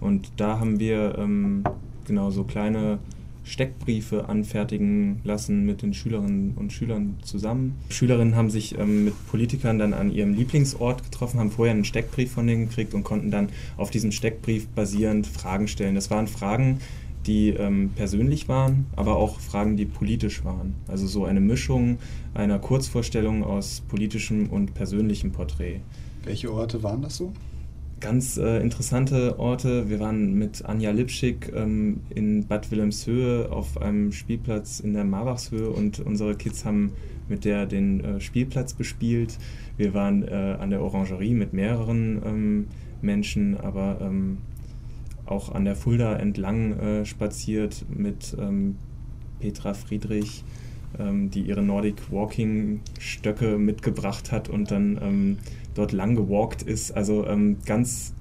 [0.00, 1.64] Und da haben wir ähm,
[2.06, 2.98] genau so kleine
[3.44, 7.76] Steckbriefe anfertigen lassen mit den Schülerinnen und Schülern zusammen.
[7.90, 12.32] Schülerinnen haben sich ähm, mit Politikern dann an ihrem Lieblingsort getroffen, haben vorher einen Steckbrief
[12.32, 15.94] von denen gekriegt und konnten dann auf diesem Steckbrief basierend Fragen stellen.
[15.94, 16.80] Das waren Fragen,
[17.26, 20.74] die ähm, persönlich waren, aber auch Fragen, die politisch waren.
[20.88, 21.98] Also so eine Mischung
[22.32, 25.80] einer Kurzvorstellung aus politischem und persönlichem Porträt.
[26.24, 27.32] Welche Orte waren das so?
[28.04, 29.88] Ganz äh, interessante Orte.
[29.88, 35.70] Wir waren mit Anja Lipschick ähm, in Bad Wilhelmshöhe auf einem Spielplatz in der Marbachshöhe
[35.70, 36.92] und unsere Kids haben
[37.30, 39.38] mit der den äh, Spielplatz bespielt.
[39.78, 42.66] Wir waren äh, an der Orangerie mit mehreren ähm,
[43.00, 44.36] Menschen, aber ähm,
[45.24, 48.76] auch an der Fulda entlang äh, spaziert mit ähm,
[49.40, 50.44] Petra Friedrich,
[50.98, 55.38] ähm, die ihre Nordic Walking Stöcke mitgebracht hat und dann ähm,
[55.74, 56.92] dort lang gewalkt ist.
[56.92, 58.12] Also ähm, ganz,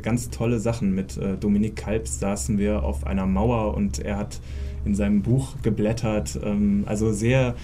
[0.00, 0.94] ganz tolle Sachen.
[0.94, 4.40] Mit äh, Dominik Kalbs saßen wir auf einer Mauer und er hat
[4.84, 6.38] in seinem Buch geblättert.
[6.42, 7.54] Ähm, also sehr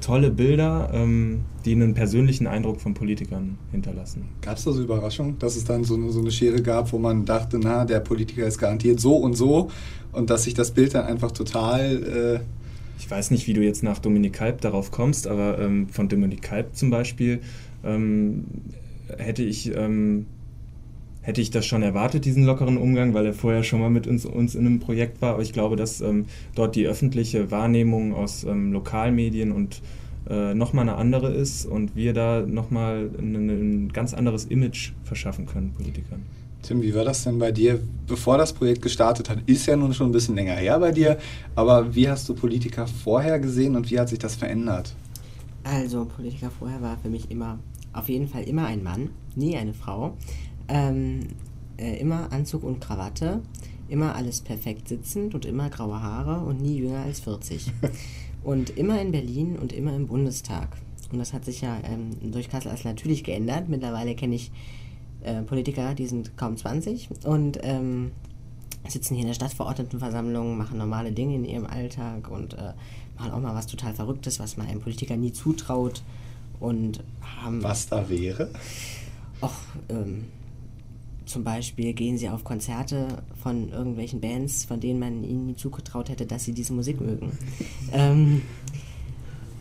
[0.00, 4.28] tolle Bilder, ähm, die einen persönlichen Eindruck von Politikern hinterlassen.
[4.42, 6.98] Gab es da so Überraschung, dass es dann so eine, so eine Schere gab, wo
[6.98, 9.70] man dachte, na, der Politiker ist garantiert so und so
[10.12, 12.40] und dass sich das Bild dann einfach total...
[12.42, 12.58] Äh
[13.00, 16.42] ich weiß nicht, wie du jetzt nach Dominik Kalb darauf kommst, aber ähm, von Dominik
[16.42, 17.40] Kalb zum Beispiel
[17.84, 18.44] ähm,
[19.16, 20.26] hätte ich, ähm,
[21.22, 24.24] hätte ich das schon erwartet, diesen lockeren Umgang, weil er vorher schon mal mit uns,
[24.24, 25.34] uns in einem Projekt war.
[25.34, 29.82] Aber ich glaube, dass ähm, dort die öffentliche Wahrnehmung aus ähm, Lokalmedien und
[30.28, 35.46] äh, nochmal eine andere ist und wir da nochmal ein, ein ganz anderes Image verschaffen
[35.46, 36.22] können, Politikern.
[36.62, 39.38] Tim, wie war das denn bei dir, bevor das Projekt gestartet hat?
[39.46, 41.18] Ist ja nun schon ein bisschen länger her bei dir,
[41.54, 44.94] aber wie hast du Politiker vorher gesehen und wie hat sich das verändert?
[45.64, 47.58] Also, Politiker vorher war für mich immer
[47.98, 50.16] auf jeden Fall immer ein Mann, nie eine Frau.
[50.68, 51.28] Ähm,
[51.76, 53.40] äh, immer Anzug und Krawatte,
[53.88, 57.72] immer alles perfekt sitzend und immer graue Haare und nie jünger als 40.
[58.44, 60.76] und immer in Berlin und immer im Bundestag.
[61.10, 63.68] Und das hat sich ja ähm, durch Kassel als natürlich geändert.
[63.68, 64.50] Mittlerweile kenne ich
[65.22, 68.12] äh, Politiker, die sind kaum 20 und ähm,
[68.86, 72.72] sitzen hier in der Stadtverordnetenversammlung, machen normale Dinge in ihrem Alltag und äh,
[73.16, 76.02] machen auch mal was total Verrücktes, was man einem Politiker nie zutraut
[76.60, 77.62] und haben.
[77.62, 78.50] Was da wäre?
[79.40, 79.54] Och,
[79.88, 80.24] ähm,
[81.26, 86.08] zum Beispiel gehen sie auf Konzerte von irgendwelchen Bands, von denen man ihnen nie zugetraut
[86.08, 87.36] hätte, dass sie diese Musik mögen.
[87.92, 88.42] ähm,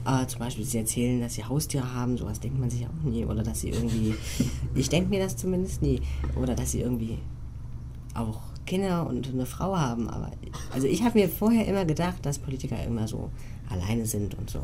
[0.05, 3.25] äh, zum Beispiel, sie erzählen, dass sie Haustiere haben, sowas denkt man sich auch nie.
[3.25, 4.15] Oder dass sie irgendwie,
[4.75, 6.01] ich denke mir das zumindest nie.
[6.41, 7.17] Oder dass sie irgendwie
[8.13, 10.09] auch Kinder und eine Frau haben.
[10.09, 10.31] Aber
[10.73, 13.29] also ich habe mir vorher immer gedacht, dass Politiker immer so
[13.69, 14.63] alleine sind und so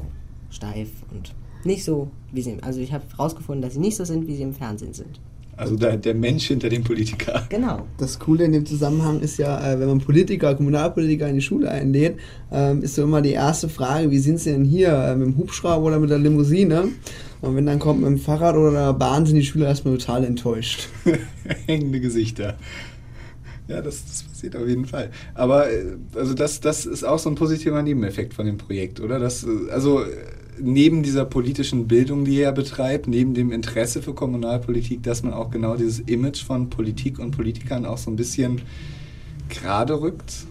[0.50, 1.34] steif und
[1.66, 2.58] nicht so, wie sie.
[2.62, 5.20] Also ich habe herausgefunden, dass sie nicht so sind, wie sie im Fernsehen sind.
[5.56, 7.46] Also der, der Mensch hinter dem Politiker.
[7.50, 7.86] Genau.
[7.98, 11.70] Das Coole in dem Zusammenhang ist ja, äh, wenn man Politiker, Kommunalpolitiker in die Schule
[11.70, 12.18] einlädt,
[12.52, 15.38] ähm, ist so immer die erste Frage, wie sind sie denn hier, äh, mit dem
[15.38, 16.90] Hubschrauber oder mit der Limousine?
[17.42, 20.24] Und wenn dann kommt mit dem Fahrrad oder der Bahn, sind die Schüler erstmal total
[20.24, 20.90] enttäuscht.
[21.68, 22.56] Hängende Gesichter.
[23.68, 25.12] Ja, das, das passiert auf jeden Fall.
[25.36, 29.20] Aber äh, also das, das ist auch so ein positiver Nebeneffekt von dem Projekt, oder?
[29.20, 30.04] Das, also
[30.62, 35.52] neben dieser politischen Bildung, die er betreibt, neben dem Interesse für Kommunalpolitik, dass man auch
[35.52, 38.62] genau dieses Image von Politik und Politikern auch so ein bisschen
[39.50, 40.46] gerade rückt?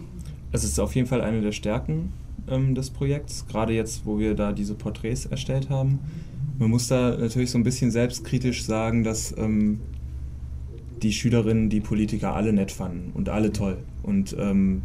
[0.51, 2.13] Es ist auf jeden Fall eine der Stärken
[2.47, 5.99] ähm, des Projekts, gerade jetzt, wo wir da diese Porträts erstellt haben.
[6.59, 9.79] Man muss da natürlich so ein bisschen selbstkritisch sagen, dass ähm,
[11.01, 13.77] die Schülerinnen die Politiker alle nett fanden und alle toll.
[14.03, 14.83] Und ähm,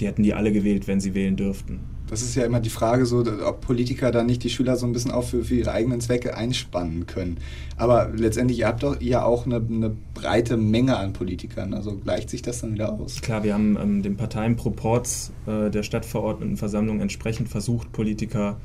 [0.00, 1.80] die hätten die alle gewählt, wenn sie wählen dürften.
[2.12, 4.92] Das ist ja immer die Frage, so, ob Politiker da nicht die Schüler so ein
[4.92, 7.38] bisschen auch für, für ihre eigenen Zwecke einspannen können.
[7.78, 11.72] Aber letztendlich, ihr habt doch ja auch eine, eine breite Menge an Politikern.
[11.72, 13.22] Also gleicht sich das dann wieder aus?
[13.22, 18.60] Klar, wir haben ähm, den Parteienproports äh, der Stadtverordnetenversammlung entsprechend versucht, Politiker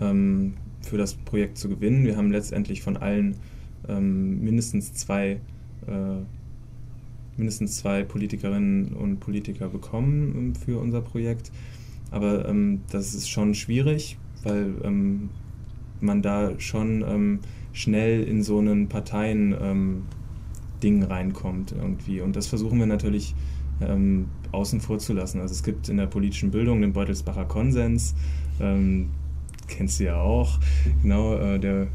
[0.00, 2.06] ähm, für das Projekt zu gewinnen.
[2.06, 3.36] Wir haben letztendlich von allen
[3.90, 5.32] ähm, mindestens zwei
[5.86, 6.22] äh,
[7.36, 11.50] mindestens zwei Politikerinnen und Politiker bekommen ähm, für unser Projekt.
[12.10, 15.30] Aber ähm, das ist schon schwierig, weil ähm,
[16.00, 17.40] man da schon ähm,
[17.72, 20.02] schnell in so einen Parteien ähm,
[20.82, 22.20] reinkommt irgendwie.
[22.20, 23.34] Und das versuchen wir natürlich
[23.80, 25.40] ähm, außen vor zu lassen.
[25.40, 28.14] Also es gibt in der politischen Bildung den Beutelsbacher Konsens,
[29.66, 30.60] kennst du ja auch,
[31.02, 31.88] genau, äh, der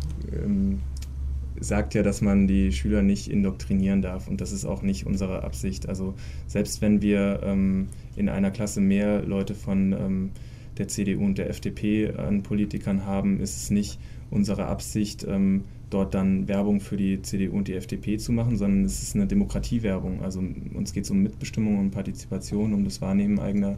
[1.62, 5.44] sagt ja, dass man die Schüler nicht indoktrinieren darf und das ist auch nicht unsere
[5.44, 5.88] Absicht.
[5.88, 6.16] Also
[6.48, 10.32] selbst wenn wir ähm, in einer Klasse mehr Leute von ähm,
[10.78, 14.00] der CDU und der FDP an Politikern haben, ist es nicht
[14.30, 18.86] unsere Absicht, ähm, dort dann Werbung für die CDU und die FDP zu machen, sondern
[18.86, 20.22] es ist eine Demokratiewerbung.
[20.24, 20.42] Also
[20.74, 23.78] uns geht es um Mitbestimmung und Partizipation, um das Wahrnehmen eigener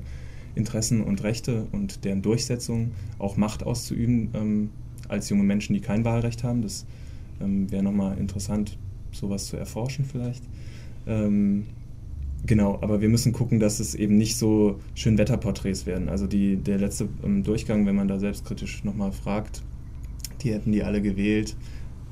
[0.55, 4.69] Interessen und Rechte und deren Durchsetzung, auch Macht auszuüben ähm,
[5.07, 6.61] als junge Menschen, die kein Wahlrecht haben.
[6.61, 6.86] Das
[7.41, 8.77] ähm, wäre nochmal interessant,
[9.11, 10.43] sowas zu erforschen vielleicht.
[11.07, 11.65] Ähm,
[12.45, 16.09] genau, aber wir müssen gucken, dass es eben nicht so schön Wetterporträts werden.
[16.09, 19.61] Also die, der letzte ähm, Durchgang, wenn man da selbstkritisch nochmal fragt,
[20.41, 21.55] die hätten die alle gewählt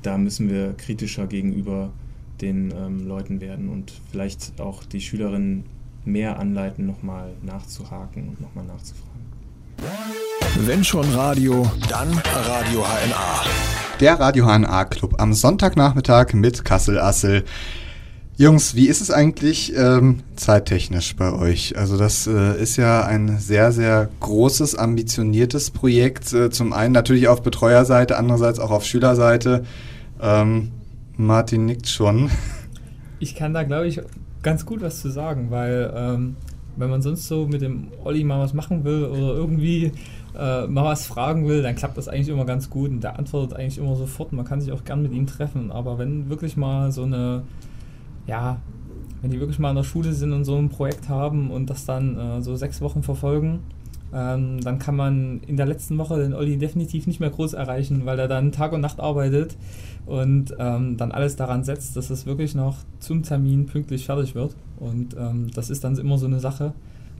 [0.02, 1.90] da müssen wir kritischer gegenüber
[2.40, 5.64] den ähm, Leuten werden und vielleicht auch die Schülerinnen
[6.04, 9.12] mehr anleiten, nochmal nachzuhaken und nochmal nachzufragen.
[10.66, 13.44] Wenn schon Radio, dann Radio HNA.
[14.00, 17.44] Der Radio HNA Club am Sonntagnachmittag mit Kassel Assel.
[18.38, 21.76] Jungs, wie ist es eigentlich ähm, zeittechnisch bei euch?
[21.76, 26.32] Also das äh, ist ja ein sehr, sehr großes, ambitioniertes Projekt.
[26.32, 29.64] Äh, zum einen natürlich auf Betreuerseite, andererseits auch auf Schülerseite.
[30.20, 30.70] Ähm,
[31.16, 32.30] Martin nickt schon.
[33.18, 34.00] Ich kann da, glaube ich,
[34.42, 36.36] ganz gut was zu sagen, weil ähm,
[36.76, 39.92] wenn man sonst so mit dem Olli mal was machen will oder irgendwie
[40.36, 43.58] äh, mal was fragen will, dann klappt das eigentlich immer ganz gut und der antwortet
[43.58, 44.32] eigentlich immer sofort.
[44.32, 45.70] Man kann sich auch gern mit ihm treffen.
[45.70, 47.42] Aber wenn wirklich mal so eine,
[48.26, 48.60] ja,
[49.20, 51.84] wenn die wirklich mal in der Schule sind und so ein Projekt haben und das
[51.84, 53.60] dann äh, so sechs Wochen verfolgen,
[54.12, 58.04] ähm, dann kann man in der letzten Woche den Olli definitiv nicht mehr groß erreichen,
[58.04, 59.56] weil er dann Tag und Nacht arbeitet
[60.04, 64.54] und ähm, dann alles daran setzt, dass es wirklich noch zum Termin pünktlich fertig wird.
[64.78, 66.74] Und ähm, das ist dann immer so eine Sache.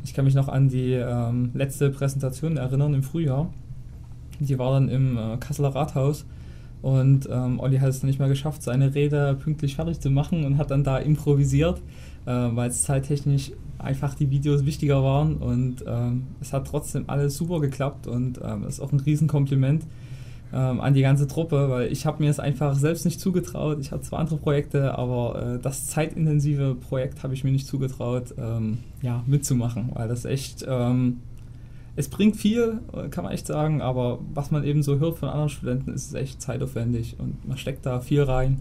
[0.04, 3.48] Ich kann mich noch an die ähm, letzte Präsentation erinnern im Frühjahr.
[4.40, 6.26] Die war dann im äh, Kasseler Rathaus.
[6.82, 10.58] Und ähm, Olli hat es nicht mehr geschafft, seine Rede pünktlich fertig zu machen und
[10.58, 11.80] hat dann da improvisiert,
[12.26, 15.36] äh, weil es zeittechnisch einfach die Videos wichtiger waren.
[15.36, 19.84] Und ähm, es hat trotzdem alles super geklappt und ähm, ist auch ein Riesenkompliment
[20.52, 23.78] ähm, an die ganze Truppe, weil ich habe mir es einfach selbst nicht zugetraut.
[23.80, 28.34] Ich hatte zwar andere Projekte, aber äh, das zeitintensive Projekt habe ich mir nicht zugetraut,
[28.38, 31.20] ähm, ja, mitzumachen, weil das echt, ähm,
[31.94, 32.80] es bringt viel,
[33.10, 36.14] kann man echt sagen, aber was man eben so hört von anderen Studenten, ist es
[36.14, 38.60] echt zeitaufwendig und man steckt da viel rein.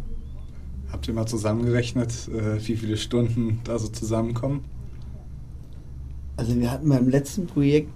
[0.91, 4.65] Habt ihr mal zusammengerechnet, äh, wie viele Stunden da so zusammenkommen?
[6.35, 7.89] Also wir hatten beim letzten Projekt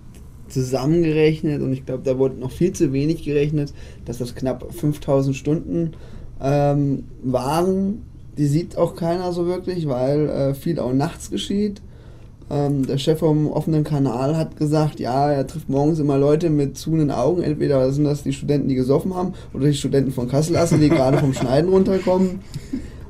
[0.48, 3.74] zusammengerechnet und ich glaube, da wurde noch viel zu wenig gerechnet,
[4.06, 5.92] dass das knapp 5000 Stunden
[6.40, 8.04] ähm, waren.
[8.38, 11.82] Die sieht auch keiner so wirklich, weil äh, viel auch nachts geschieht.
[12.50, 16.78] Ähm, der Chef vom offenen Kanal hat gesagt, ja, er trifft morgens immer Leute mit
[16.78, 17.42] zuhenden Augen.
[17.42, 20.90] Entweder sind das die Studenten, die gesoffen haben, oder die Studenten von Kassel Asse, die
[20.90, 22.40] gerade vom Schneiden runterkommen.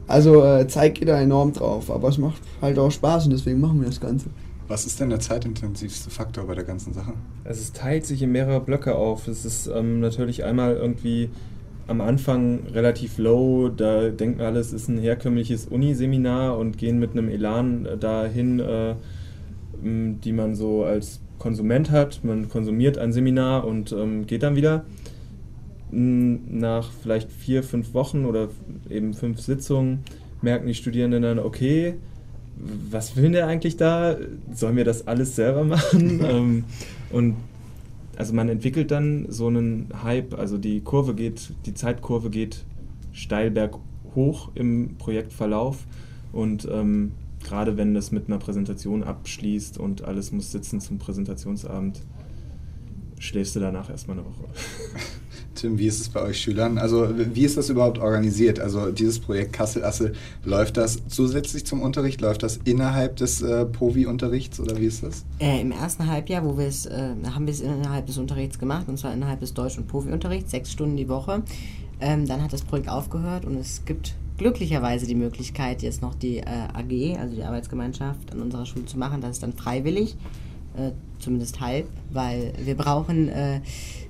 [0.07, 3.81] Also äh, zeigt jeder enorm drauf, aber es macht halt auch Spaß und deswegen machen
[3.81, 4.29] wir das Ganze.
[4.67, 7.13] Was ist denn der zeitintensivste Faktor bei der ganzen Sache?
[7.43, 9.27] Es teilt sich in mehrere Blöcke auf.
[9.27, 11.29] Es ist ähm, natürlich einmal irgendwie
[11.87, 17.11] am Anfang relativ low, da denken alle, es ist ein herkömmliches Uniseminar und gehen mit
[17.11, 18.95] einem Elan äh, dahin, äh,
[19.81, 22.23] die man so als Konsument hat.
[22.23, 24.85] Man konsumiert ein Seminar und ähm, geht dann wieder.
[25.91, 28.49] Nach vielleicht vier, fünf Wochen oder
[28.89, 29.99] eben fünf Sitzungen
[30.41, 31.95] merken die Studierenden dann, okay,
[32.89, 34.17] was will der eigentlich da?
[34.53, 36.21] Sollen wir das alles selber machen?
[36.23, 36.63] ähm,
[37.11, 37.35] und
[38.17, 42.63] also man entwickelt dann so einen Hype, also die Kurve geht, die Zeitkurve geht
[43.11, 45.85] steil berghoch im Projektverlauf
[46.31, 47.11] und ähm,
[47.45, 52.01] gerade wenn das mit einer Präsentation abschließt und alles muss sitzen zum Präsentationsabend,
[53.19, 54.45] schläfst du danach erstmal eine Woche.
[55.55, 56.77] Tim, wie ist es bei euch Schülern?
[56.77, 58.59] Also wie ist das überhaupt organisiert?
[58.59, 62.19] Also dieses Projekt Kassel-Assel, läuft das zusätzlich zum Unterricht?
[62.19, 65.23] Läuft das innerhalb des äh, POVI-Unterrichts oder wie ist das?
[65.39, 68.89] Äh, Im ersten Halbjahr, wo wir es, äh, haben wir es innerhalb des Unterrichts gemacht,
[68.89, 71.43] und zwar innerhalb des Deutsch- und POVI-Unterrichts, sechs Stunden die Woche.
[72.01, 76.37] Ähm, dann hat das Projekt aufgehört und es gibt glücklicherweise die Möglichkeit, jetzt noch die
[76.37, 79.21] äh, AG, also die Arbeitsgemeinschaft, an unserer Schule zu machen.
[79.21, 80.15] Das ist dann freiwillig,
[80.77, 83.61] äh, zumindest halb, weil wir brauchen äh,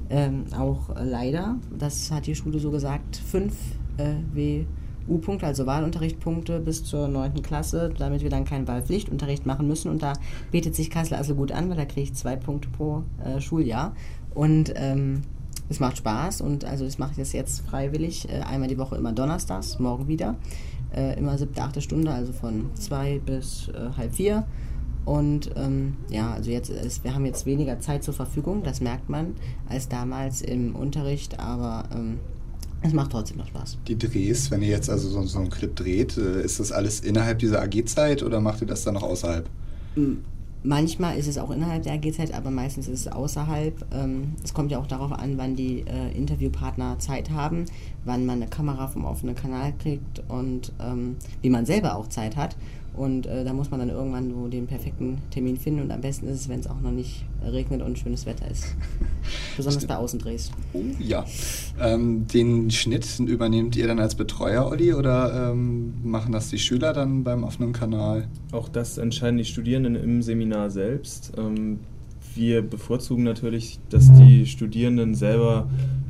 [0.09, 3.53] ähm, auch leider, das hat die Schule so gesagt, fünf
[3.97, 4.65] äh,
[5.07, 7.41] U-Punkte, also Wahlunterrichtpunkte bis zur 9.
[7.43, 9.91] Klasse, damit wir dann keinen Wahlpflichtunterricht machen müssen.
[9.91, 10.13] Und da
[10.51, 13.93] bietet sich Kassel also gut an, weil da kriege ich zwei Punkte pro äh, Schuljahr.
[14.33, 15.21] Und ähm,
[15.69, 18.29] es macht Spaß und also das mache ich das jetzt freiwillig.
[18.29, 20.35] Äh, einmal die Woche immer donnerstags, morgen wieder.
[20.95, 24.45] Äh, immer siebte, achte Stunde, also von zwei bis äh, halb vier.
[25.05, 29.07] Und ähm, ja, also jetzt ist, wir haben jetzt weniger Zeit zur Verfügung, das merkt
[29.07, 29.35] man,
[29.69, 32.19] als damals im Unterricht, aber ähm,
[32.81, 33.77] es macht trotzdem noch Spaß.
[33.87, 37.39] Die Drehs, wenn ihr jetzt also so, so einen Clip dreht, ist das alles innerhalb
[37.39, 39.47] dieser AG-Zeit oder macht ihr das dann noch außerhalb?
[40.65, 43.85] Manchmal ist es auch innerhalb der AG-Zeit, aber meistens ist es außerhalb.
[43.93, 47.65] Ähm, es kommt ja auch darauf an, wann die äh, Interviewpartner Zeit haben,
[48.03, 52.35] wann man eine Kamera vom offenen Kanal kriegt und ähm, wie man selber auch Zeit
[52.35, 52.55] hat.
[52.95, 55.81] Und äh, da muss man dann irgendwann so den perfekten Termin finden.
[55.81, 58.75] Und am besten ist es, wenn es auch noch nicht regnet und schönes Wetter ist.
[59.57, 60.51] Besonders bei Außendrehs.
[60.73, 61.25] Oh ja.
[61.79, 66.93] Ähm, den Schnitt übernehmt ihr dann als Betreuer, Olli, oder ähm, machen das die Schüler
[66.93, 68.27] dann beim offenen Kanal?
[68.51, 71.33] Auch das entscheiden die Studierenden im Seminar selbst.
[71.37, 71.79] Ähm,
[72.35, 75.69] wir bevorzugen natürlich, dass die Studierenden selber,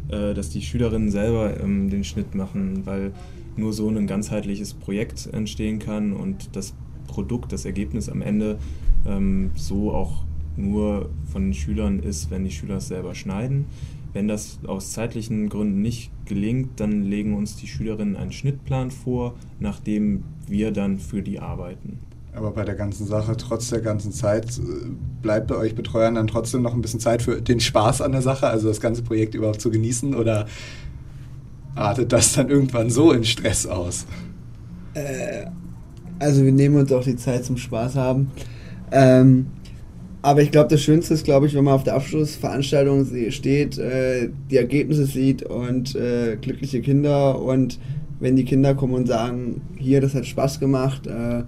[0.09, 3.11] äh, dass die Schülerinnen selber ähm, den Schnitt machen, weil
[3.57, 6.73] nur so ein ganzheitliches Projekt entstehen kann und das
[7.07, 8.57] Produkt, das Ergebnis am Ende
[9.05, 10.23] ähm, so auch
[10.57, 13.65] nur von den Schülern ist, wenn die Schüler es selber schneiden.
[14.13, 19.35] Wenn das aus zeitlichen Gründen nicht gelingt, dann legen uns die Schülerinnen einen Schnittplan vor,
[19.59, 21.99] nachdem wir dann für die arbeiten.
[22.33, 24.89] Aber bei der ganzen Sache, trotz der ganzen Zeit, äh,
[25.21, 28.21] bleibt bei euch Betreuern dann trotzdem noch ein bisschen Zeit für den Spaß an der
[28.21, 30.15] Sache, also das ganze Projekt überhaupt zu genießen?
[30.15, 30.45] Oder
[31.75, 34.05] artet das dann irgendwann so in Stress aus?
[34.93, 35.45] Äh,
[36.19, 38.31] also wir nehmen uns auch die Zeit zum Spaß haben.
[38.91, 39.47] Ähm,
[40.21, 44.29] aber ich glaube, das Schönste ist, glaube ich, wenn man auf der Abschlussveranstaltung steht, äh,
[44.49, 47.79] die Ergebnisse sieht und äh, glückliche Kinder und
[48.19, 51.43] wenn die Kinder kommen und sagen, hier, das hat Spaß gemacht, äh,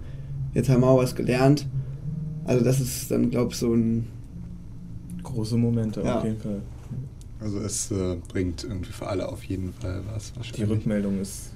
[0.54, 1.66] jetzt haben wir auch was gelernt.
[2.44, 4.06] Also das ist dann, glaube ich, so ein...
[5.22, 6.18] Große Momente Ja.
[6.18, 6.60] auf jeden Fall.
[7.40, 10.64] Also es äh, bringt irgendwie für alle auf jeden Fall was Die.
[10.64, 11.50] Rückmeldung ist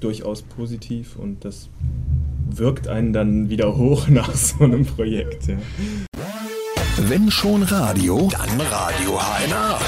[0.00, 1.70] durchaus positiv und das
[2.50, 5.48] wirkt einen dann wieder hoch nach so einem Projekt.
[5.48, 5.58] Ja.
[6.98, 9.78] Wenn schon Radio, dann Radio HNA.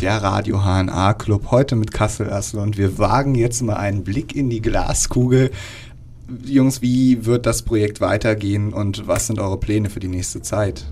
[0.00, 4.34] Der Radio HNA Club heute mit Kassel Assel und wir wagen jetzt mal einen Blick
[4.34, 5.50] in die Glaskugel.
[6.44, 10.86] Jungs, wie wird das Projekt weitergehen und was sind eure Pläne für die nächste Zeit?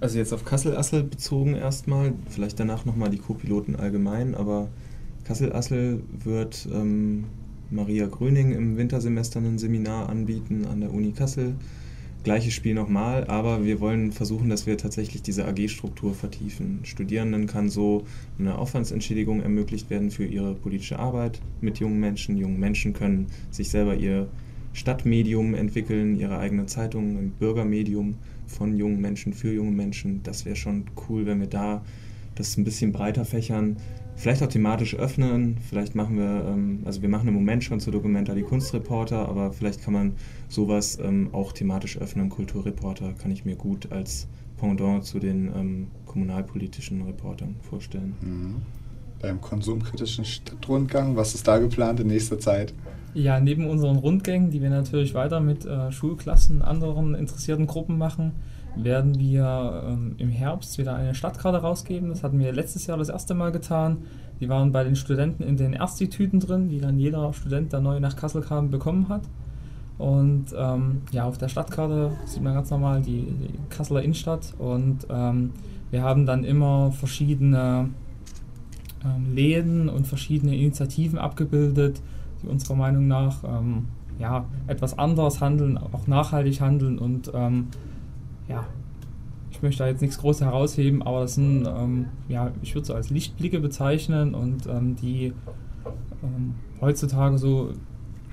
[0.00, 4.68] Also jetzt auf Kassel-Assel bezogen erstmal, vielleicht danach nochmal die Co-Piloten allgemein, aber
[5.24, 7.24] Kassel-Assel wird ähm,
[7.70, 11.54] Maria Gröning im Wintersemester ein Seminar anbieten an der Uni Kassel.
[12.24, 16.80] Gleiches Spiel nochmal, aber wir wollen versuchen, dass wir tatsächlich diese AG-Struktur vertiefen.
[16.82, 18.04] Studierenden kann so
[18.38, 22.36] eine Aufwandsentschädigung ermöglicht werden für ihre politische Arbeit mit jungen Menschen.
[22.36, 24.28] Junge Menschen können sich selber ihr
[24.72, 28.14] Stadtmedium entwickeln, ihre eigene Zeitung, ein Bürgermedium
[28.48, 30.22] von jungen Menschen für junge Menschen.
[30.24, 31.82] Das wäre schon cool, wenn wir da
[32.34, 33.76] das ein bisschen breiter fächern.
[34.16, 35.58] Vielleicht auch thematisch öffnen.
[35.68, 39.52] Vielleicht machen wir, ähm, also wir machen im Moment schon zur Dokumenta die Kunstreporter, aber
[39.52, 40.12] vielleicht kann man
[40.48, 42.28] sowas ähm, auch thematisch öffnen.
[42.28, 44.26] Kulturreporter kann ich mir gut als
[44.56, 48.14] Pendant zu den ähm, kommunalpolitischen Reportern vorstellen.
[48.20, 48.56] Mhm.
[49.20, 52.74] Beim konsumkritischen Stadtrundgang, was ist da geplant in nächster Zeit?
[53.18, 58.30] Ja, neben unseren Rundgängen, die wir natürlich weiter mit äh, Schulklassen, anderen interessierten Gruppen machen,
[58.76, 62.10] werden wir ähm, im Herbst wieder eine Stadtkarte rausgeben.
[62.10, 64.04] Das hatten wir letztes Jahr das erste Mal getan.
[64.38, 67.98] Die waren bei den Studenten in den Ersti-Tüten drin, die dann jeder Student, der neu
[67.98, 69.22] nach Kassel kam, bekommen hat.
[69.98, 74.54] Und ähm, ja, auf der Stadtkarte sieht man ganz normal die, die Kasseler Innenstadt.
[74.58, 75.54] Und ähm,
[75.90, 77.88] wir haben dann immer verschiedene
[79.04, 82.00] ähm, Läden und verschiedene Initiativen abgebildet,
[82.42, 83.86] die unserer Meinung nach ähm,
[84.18, 87.68] ja, etwas anders handeln, auch nachhaltig handeln und ähm,
[88.48, 88.64] ja,
[89.50, 92.90] ich möchte da jetzt nichts groß herausheben, aber das sind, ähm, ja, ich würde es
[92.90, 95.32] als Lichtblicke bezeichnen und ähm, die
[96.22, 97.72] ähm, heutzutage so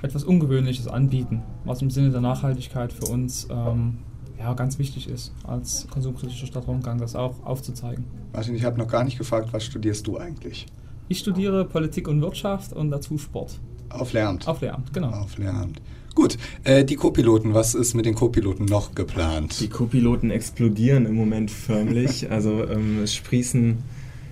[0.01, 3.97] etwas Ungewöhnliches anbieten, was im Sinne der Nachhaltigkeit für uns ähm,
[4.38, 8.06] ja, ganz wichtig ist, als konsumkritischer Stadtrundgang das auch aufzuzeigen.
[8.34, 10.68] Martin, ich habe noch gar nicht gefragt, was studierst du eigentlich?
[11.08, 13.60] Ich studiere Politik und Wirtschaft und dazu Sport.
[13.96, 14.48] Auf Lehramt.
[14.48, 15.10] Auf Lehramt, genau.
[15.10, 15.82] Auf Lehramt.
[16.16, 19.60] Gut, äh, die Co-Piloten, was ist mit den Co-Piloten noch geplant?
[19.60, 22.30] Die Co-Piloten explodieren im Moment förmlich.
[22.36, 23.78] Also ähm, es sprießen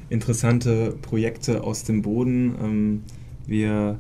[0.09, 2.55] interessante Projekte aus dem Boden.
[2.63, 3.03] Ähm,
[3.45, 3.99] wir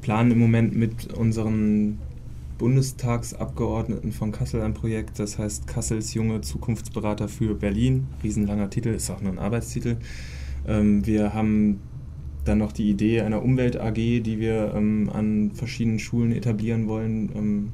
[0.00, 1.98] planen im Moment mit unseren
[2.56, 8.06] Bundestagsabgeordneten von Kassel ein Projekt, das heißt Kassels junge Zukunftsberater für Berlin.
[8.22, 9.96] Riesenlanger Titel, ist auch nur ein Arbeitstitel.
[10.66, 11.80] Ähm, wir haben
[12.44, 17.30] dann noch die Idee einer Umwelt-AG, die wir ähm, an verschiedenen Schulen etablieren wollen.
[17.34, 17.72] Ähm,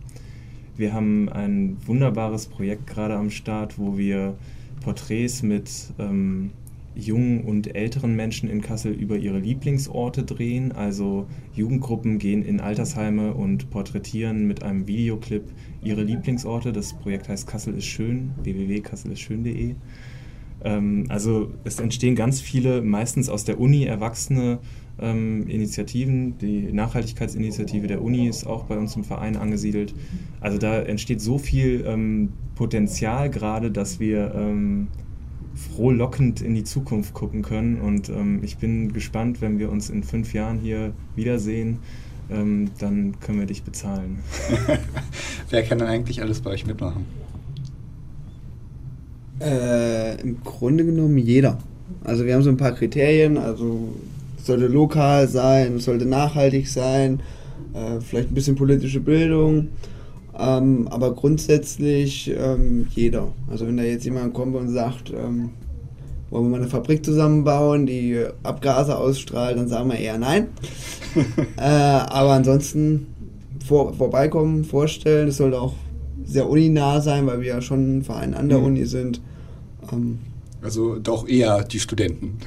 [0.76, 4.36] wir haben ein wunderbares Projekt gerade am Start, wo wir
[4.82, 6.50] Porträts mit ähm,
[6.94, 10.72] jungen und älteren Menschen in Kassel über ihre Lieblingsorte drehen.
[10.72, 15.44] Also Jugendgruppen gehen in Altersheime und porträtieren mit einem Videoclip
[15.82, 16.72] ihre Lieblingsorte.
[16.72, 19.74] Das Projekt heißt Kassel ist schön, www.kasselischschön.de.
[20.64, 24.58] Ähm, also es entstehen ganz viele, meistens aus der Uni erwachsene
[25.00, 26.38] ähm, Initiativen.
[26.38, 29.94] Die Nachhaltigkeitsinitiative der Uni ist auch bei uns im Verein angesiedelt.
[30.40, 34.88] Also da entsteht so viel ähm, Potenzial gerade, dass wir ähm,
[35.54, 37.80] frohlockend in die Zukunft gucken können.
[37.80, 41.78] Und ähm, ich bin gespannt, wenn wir uns in fünf Jahren hier wiedersehen.
[42.30, 44.18] Ähm, dann können wir dich bezahlen.
[45.50, 47.06] Wer kann denn eigentlich alles bei euch mitmachen?
[49.40, 51.58] Äh, Im Grunde genommen jeder.
[52.04, 53.88] Also wir haben so ein paar Kriterien, also
[54.38, 57.20] es sollte lokal sein, es sollte nachhaltig sein,
[57.74, 59.68] äh, vielleicht ein bisschen politische Bildung,
[60.38, 63.28] ähm, aber grundsätzlich ähm, jeder.
[63.50, 65.50] Also wenn da jetzt jemand kommt und sagt, ähm,
[66.30, 70.48] wollen wir mal eine Fabrik zusammenbauen, die Abgase ausstrahlt, dann sagen wir eher nein.
[71.56, 73.06] äh, aber ansonsten
[73.66, 75.74] vor, vorbeikommen, vorstellen, es sollte auch
[76.24, 78.64] sehr uninah sein, weil wir ja schon ein Verein an der Mhm.
[78.64, 79.20] Uni sind.
[79.92, 80.18] Ähm,
[80.62, 82.38] Also doch eher die Studenten.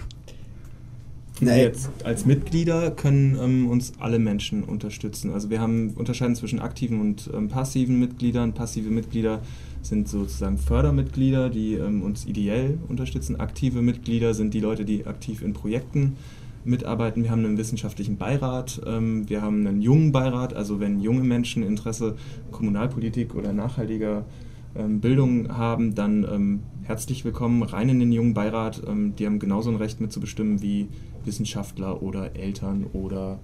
[1.39, 5.31] nee, Jetzt als Mitglieder können ähm, uns alle Menschen unterstützen.
[5.31, 8.53] Also wir haben unterscheiden zwischen aktiven und ähm, passiven Mitgliedern.
[8.53, 9.41] Passive Mitglieder
[9.81, 13.39] sind sozusagen Fördermitglieder, die ähm, uns ideell unterstützen.
[13.39, 16.17] Aktive Mitglieder sind die Leute, die aktiv in Projekten
[16.63, 17.23] mitarbeiten.
[17.23, 21.63] Wir haben einen wissenschaftlichen Beirat, ähm, wir haben einen jungen Beirat, also wenn junge Menschen
[21.63, 22.15] Interesse
[22.51, 28.81] Kommunalpolitik oder nachhaltiger ähm, Bildung haben, dann ähm, herzlich willkommen rein in den jungen Beirat.
[28.87, 30.87] Ähm, die haben genauso ein Recht mitzubestimmen wie
[31.25, 33.39] Wissenschaftler oder Eltern oder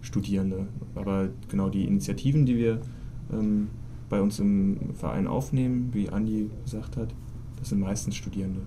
[0.00, 0.68] Studierende.
[0.94, 2.80] Aber genau die Initiativen, die wir
[3.32, 3.68] ähm,
[4.08, 7.08] bei uns im Verein aufnehmen, wie Andi gesagt hat,
[7.58, 8.60] das sind meistens Studierende.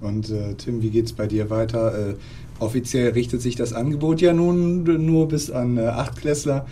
[0.00, 2.10] Und äh, Tim, wie geht's bei dir weiter?
[2.10, 2.14] Äh,
[2.58, 6.66] offiziell richtet sich das Angebot ja nun nur bis an äh, Achtklässler.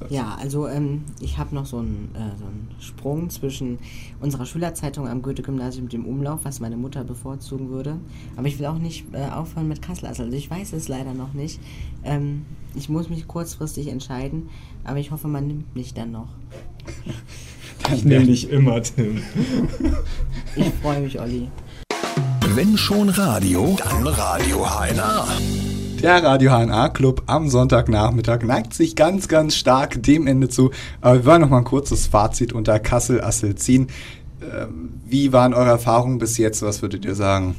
[0.00, 0.14] Läuft's?
[0.16, 3.78] Ja, also ähm, ich habe noch so einen, äh, so einen Sprung zwischen
[4.20, 7.98] unserer Schülerzeitung am Goethe-Gymnasium und dem Umlauf, was meine Mutter bevorzugen würde.
[8.36, 10.06] Aber ich will auch nicht äh, aufhören mit Kassel.
[10.06, 11.60] Also ich weiß es leider noch nicht.
[12.02, 14.48] Ähm, ich muss mich kurzfristig entscheiden,
[14.84, 16.28] aber ich hoffe, man nimmt mich dann noch.
[17.94, 19.22] Ich nehme dich immer, Tim.
[20.56, 21.48] Ich freue mich, Olli.
[22.54, 25.26] Wenn schon Radio, dann Radio HNA.
[26.02, 30.70] Der Radio HNA Club am Sonntagnachmittag neigt sich ganz, ganz stark dem Ende zu.
[31.02, 33.88] Aber wir wollen noch mal ein kurzes Fazit unter Kassel-Assel ziehen.
[34.40, 36.62] Ähm, wie waren eure Erfahrungen bis jetzt?
[36.62, 37.54] Was würdet ihr sagen?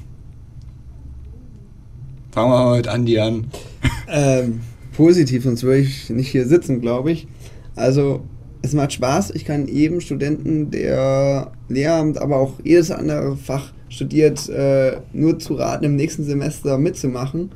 [2.31, 3.45] Fangen wir mal mit Andi an.
[4.09, 4.61] ähm,
[4.97, 7.27] positiv, sonst würde ich nicht hier sitzen, glaube ich.
[7.75, 8.21] Also,
[8.63, 9.31] es macht Spaß.
[9.35, 15.53] Ich kann jedem Studenten, der Lehramt, aber auch jedes andere Fach studiert, äh, nur zu
[15.53, 17.51] raten, im nächsten Semester mitzumachen.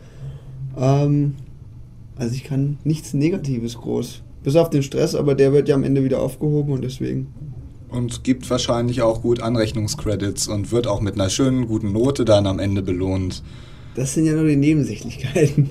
[0.78, 1.36] Ähm,
[2.16, 4.22] also, ich kann nichts Negatives groß.
[4.44, 7.34] Bis auf den Stress, aber der wird ja am Ende wieder aufgehoben und deswegen.
[7.90, 12.46] Und gibt wahrscheinlich auch gut Anrechnungscredits und wird auch mit einer schönen, guten Note dann
[12.46, 13.42] am Ende belohnt.
[13.96, 15.70] Das sind ja nur die Nebensächlichkeiten.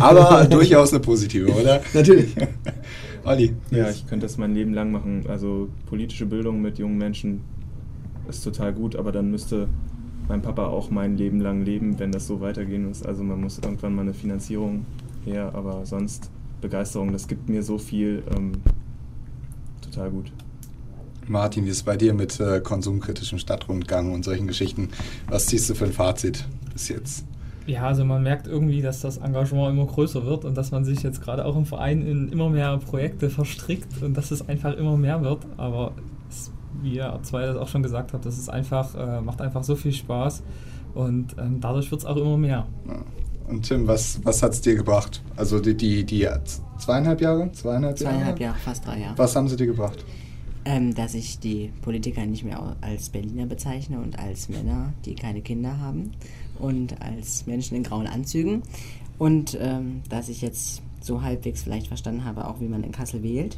[0.00, 1.80] Aber durchaus eine positive, oder?
[1.94, 2.34] Natürlich.
[3.24, 3.54] Olli.
[3.70, 5.24] Ja, ich könnte das mein Leben lang machen.
[5.28, 7.40] Also politische Bildung mit jungen Menschen
[8.28, 9.68] ist total gut, aber dann müsste
[10.28, 13.02] mein Papa auch mein Leben lang leben, wenn das so weitergehen muss.
[13.02, 14.84] Also man muss irgendwann mal eine Finanzierung
[15.24, 18.22] her, aber sonst Begeisterung, das gibt mir so viel.
[18.36, 18.52] Ähm,
[19.80, 20.30] total gut.
[21.26, 24.88] Martin, wie ist es bei dir mit äh, konsumkritischem Stadtrundgang und solchen Geschichten?
[25.28, 27.24] Was ziehst du für ein Fazit bis jetzt?
[27.66, 31.02] Ja, also man merkt irgendwie, dass das Engagement immer größer wird und dass man sich
[31.02, 34.96] jetzt gerade auch im Verein in immer mehr Projekte verstrickt und dass es einfach immer
[34.96, 35.40] mehr wird.
[35.58, 35.92] Aber
[36.82, 39.76] wie ihr zwei das auch schon gesagt habt, das ist einfach, äh, macht einfach so
[39.76, 40.42] viel Spaß
[40.94, 42.66] und ähm, dadurch wird es auch immer mehr.
[42.86, 43.02] Ja.
[43.48, 45.22] Und Tim, was, was hat es dir gebracht?
[45.36, 46.28] Also die, die, die
[46.78, 47.50] zweieinhalb Jahre?
[47.52, 49.16] Zweieinhalb, Zweieinhalb Jahre, fast drei Jahre.
[49.16, 50.04] Was haben sie dir gebracht?
[50.66, 55.40] Ähm, dass ich die Politiker nicht mehr als Berliner bezeichne und als Männer, die keine
[55.40, 56.12] Kinder haben
[56.58, 58.62] und als Menschen in grauen Anzügen.
[59.18, 63.22] Und ähm, dass ich jetzt so halbwegs vielleicht verstanden habe, auch wie man in Kassel
[63.22, 63.56] wählt.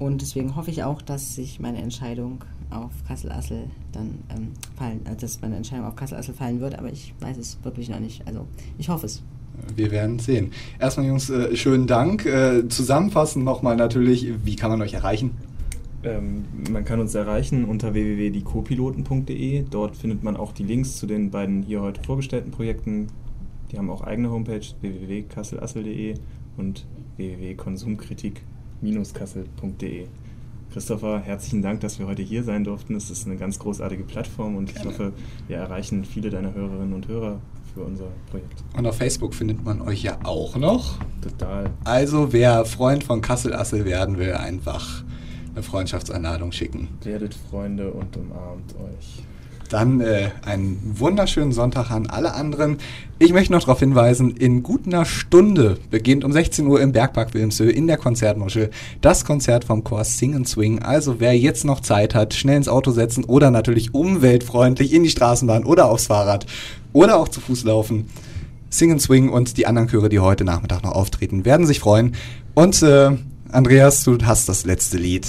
[0.00, 5.14] Und deswegen hoffe ich auch, dass sich meine Entscheidung auf Kassel-Assel dann ähm, fallen, äh,
[5.14, 8.26] dass meine Entscheidung auf Kassel-Assel fallen wird, aber ich weiß es wirklich noch nicht.
[8.26, 8.46] Also
[8.78, 9.22] ich hoffe es.
[9.76, 10.52] Wir werden sehen.
[10.78, 12.24] Erstmal, Jungs, äh, schönen Dank.
[12.24, 15.32] Äh, zusammenfassend nochmal natürlich, wie kann man euch erreichen?
[16.02, 19.64] Ähm, man kann uns erreichen unter www.diecopiloten.de.
[19.68, 23.08] Dort findet man auch die Links zu den beiden hier heute vorgestellten Projekten.
[23.70, 26.14] Die haben auch eigene Homepage www.kasselassel.de
[26.56, 26.86] und
[28.80, 30.06] www.konsumkritik-kassel.de.
[30.72, 32.94] Christopher, herzlichen Dank, dass wir heute hier sein durften.
[32.94, 35.12] Es ist eine ganz großartige Plattform und ich hoffe,
[35.48, 37.40] wir erreichen viele deiner Hörerinnen und Hörer
[37.74, 38.62] für unser Projekt.
[38.76, 40.98] Und auf Facebook findet man euch ja auch noch.
[41.22, 41.70] Total.
[41.82, 45.02] Also wer Freund von Kassel Assel werden will, einfach
[45.54, 46.88] eine Freundschaftseinladung schicken.
[47.02, 49.24] Werdet Freunde und umarmt euch.
[49.70, 52.78] Dann äh, einen wunderschönen Sonntag an alle anderen.
[53.20, 57.34] Ich möchte noch darauf hinweisen, in gut einer Stunde beginnt um 16 Uhr im Bergpark
[57.34, 58.70] Wilmshöhe in der Konzertmuschel
[59.00, 60.80] das Konzert vom Chor Sing and Swing.
[60.80, 65.10] Also wer jetzt noch Zeit hat, schnell ins Auto setzen oder natürlich umweltfreundlich in die
[65.10, 66.46] Straßenbahn oder aufs Fahrrad
[66.92, 68.08] oder auch zu Fuß laufen.
[68.70, 72.16] Sing and Swing und die anderen Chöre, die heute Nachmittag noch auftreten, werden sich freuen.
[72.54, 73.16] Und äh,
[73.52, 75.26] Andreas, du hast das letzte Lied.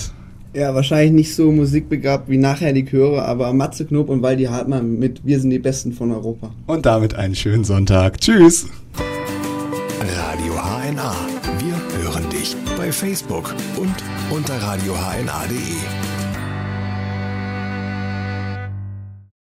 [0.54, 5.00] Ja, wahrscheinlich nicht so musikbegabt wie nachher die Chöre, aber Matze Knob und Waldi Hartmann
[5.00, 6.52] mit Wir sind die Besten von Europa.
[6.68, 8.20] Und damit einen schönen Sonntag.
[8.20, 8.68] Tschüss.
[8.98, 11.16] Radio HNA.
[11.60, 13.96] Wir hören dich bei Facebook und
[14.30, 16.11] unter radiohna.de.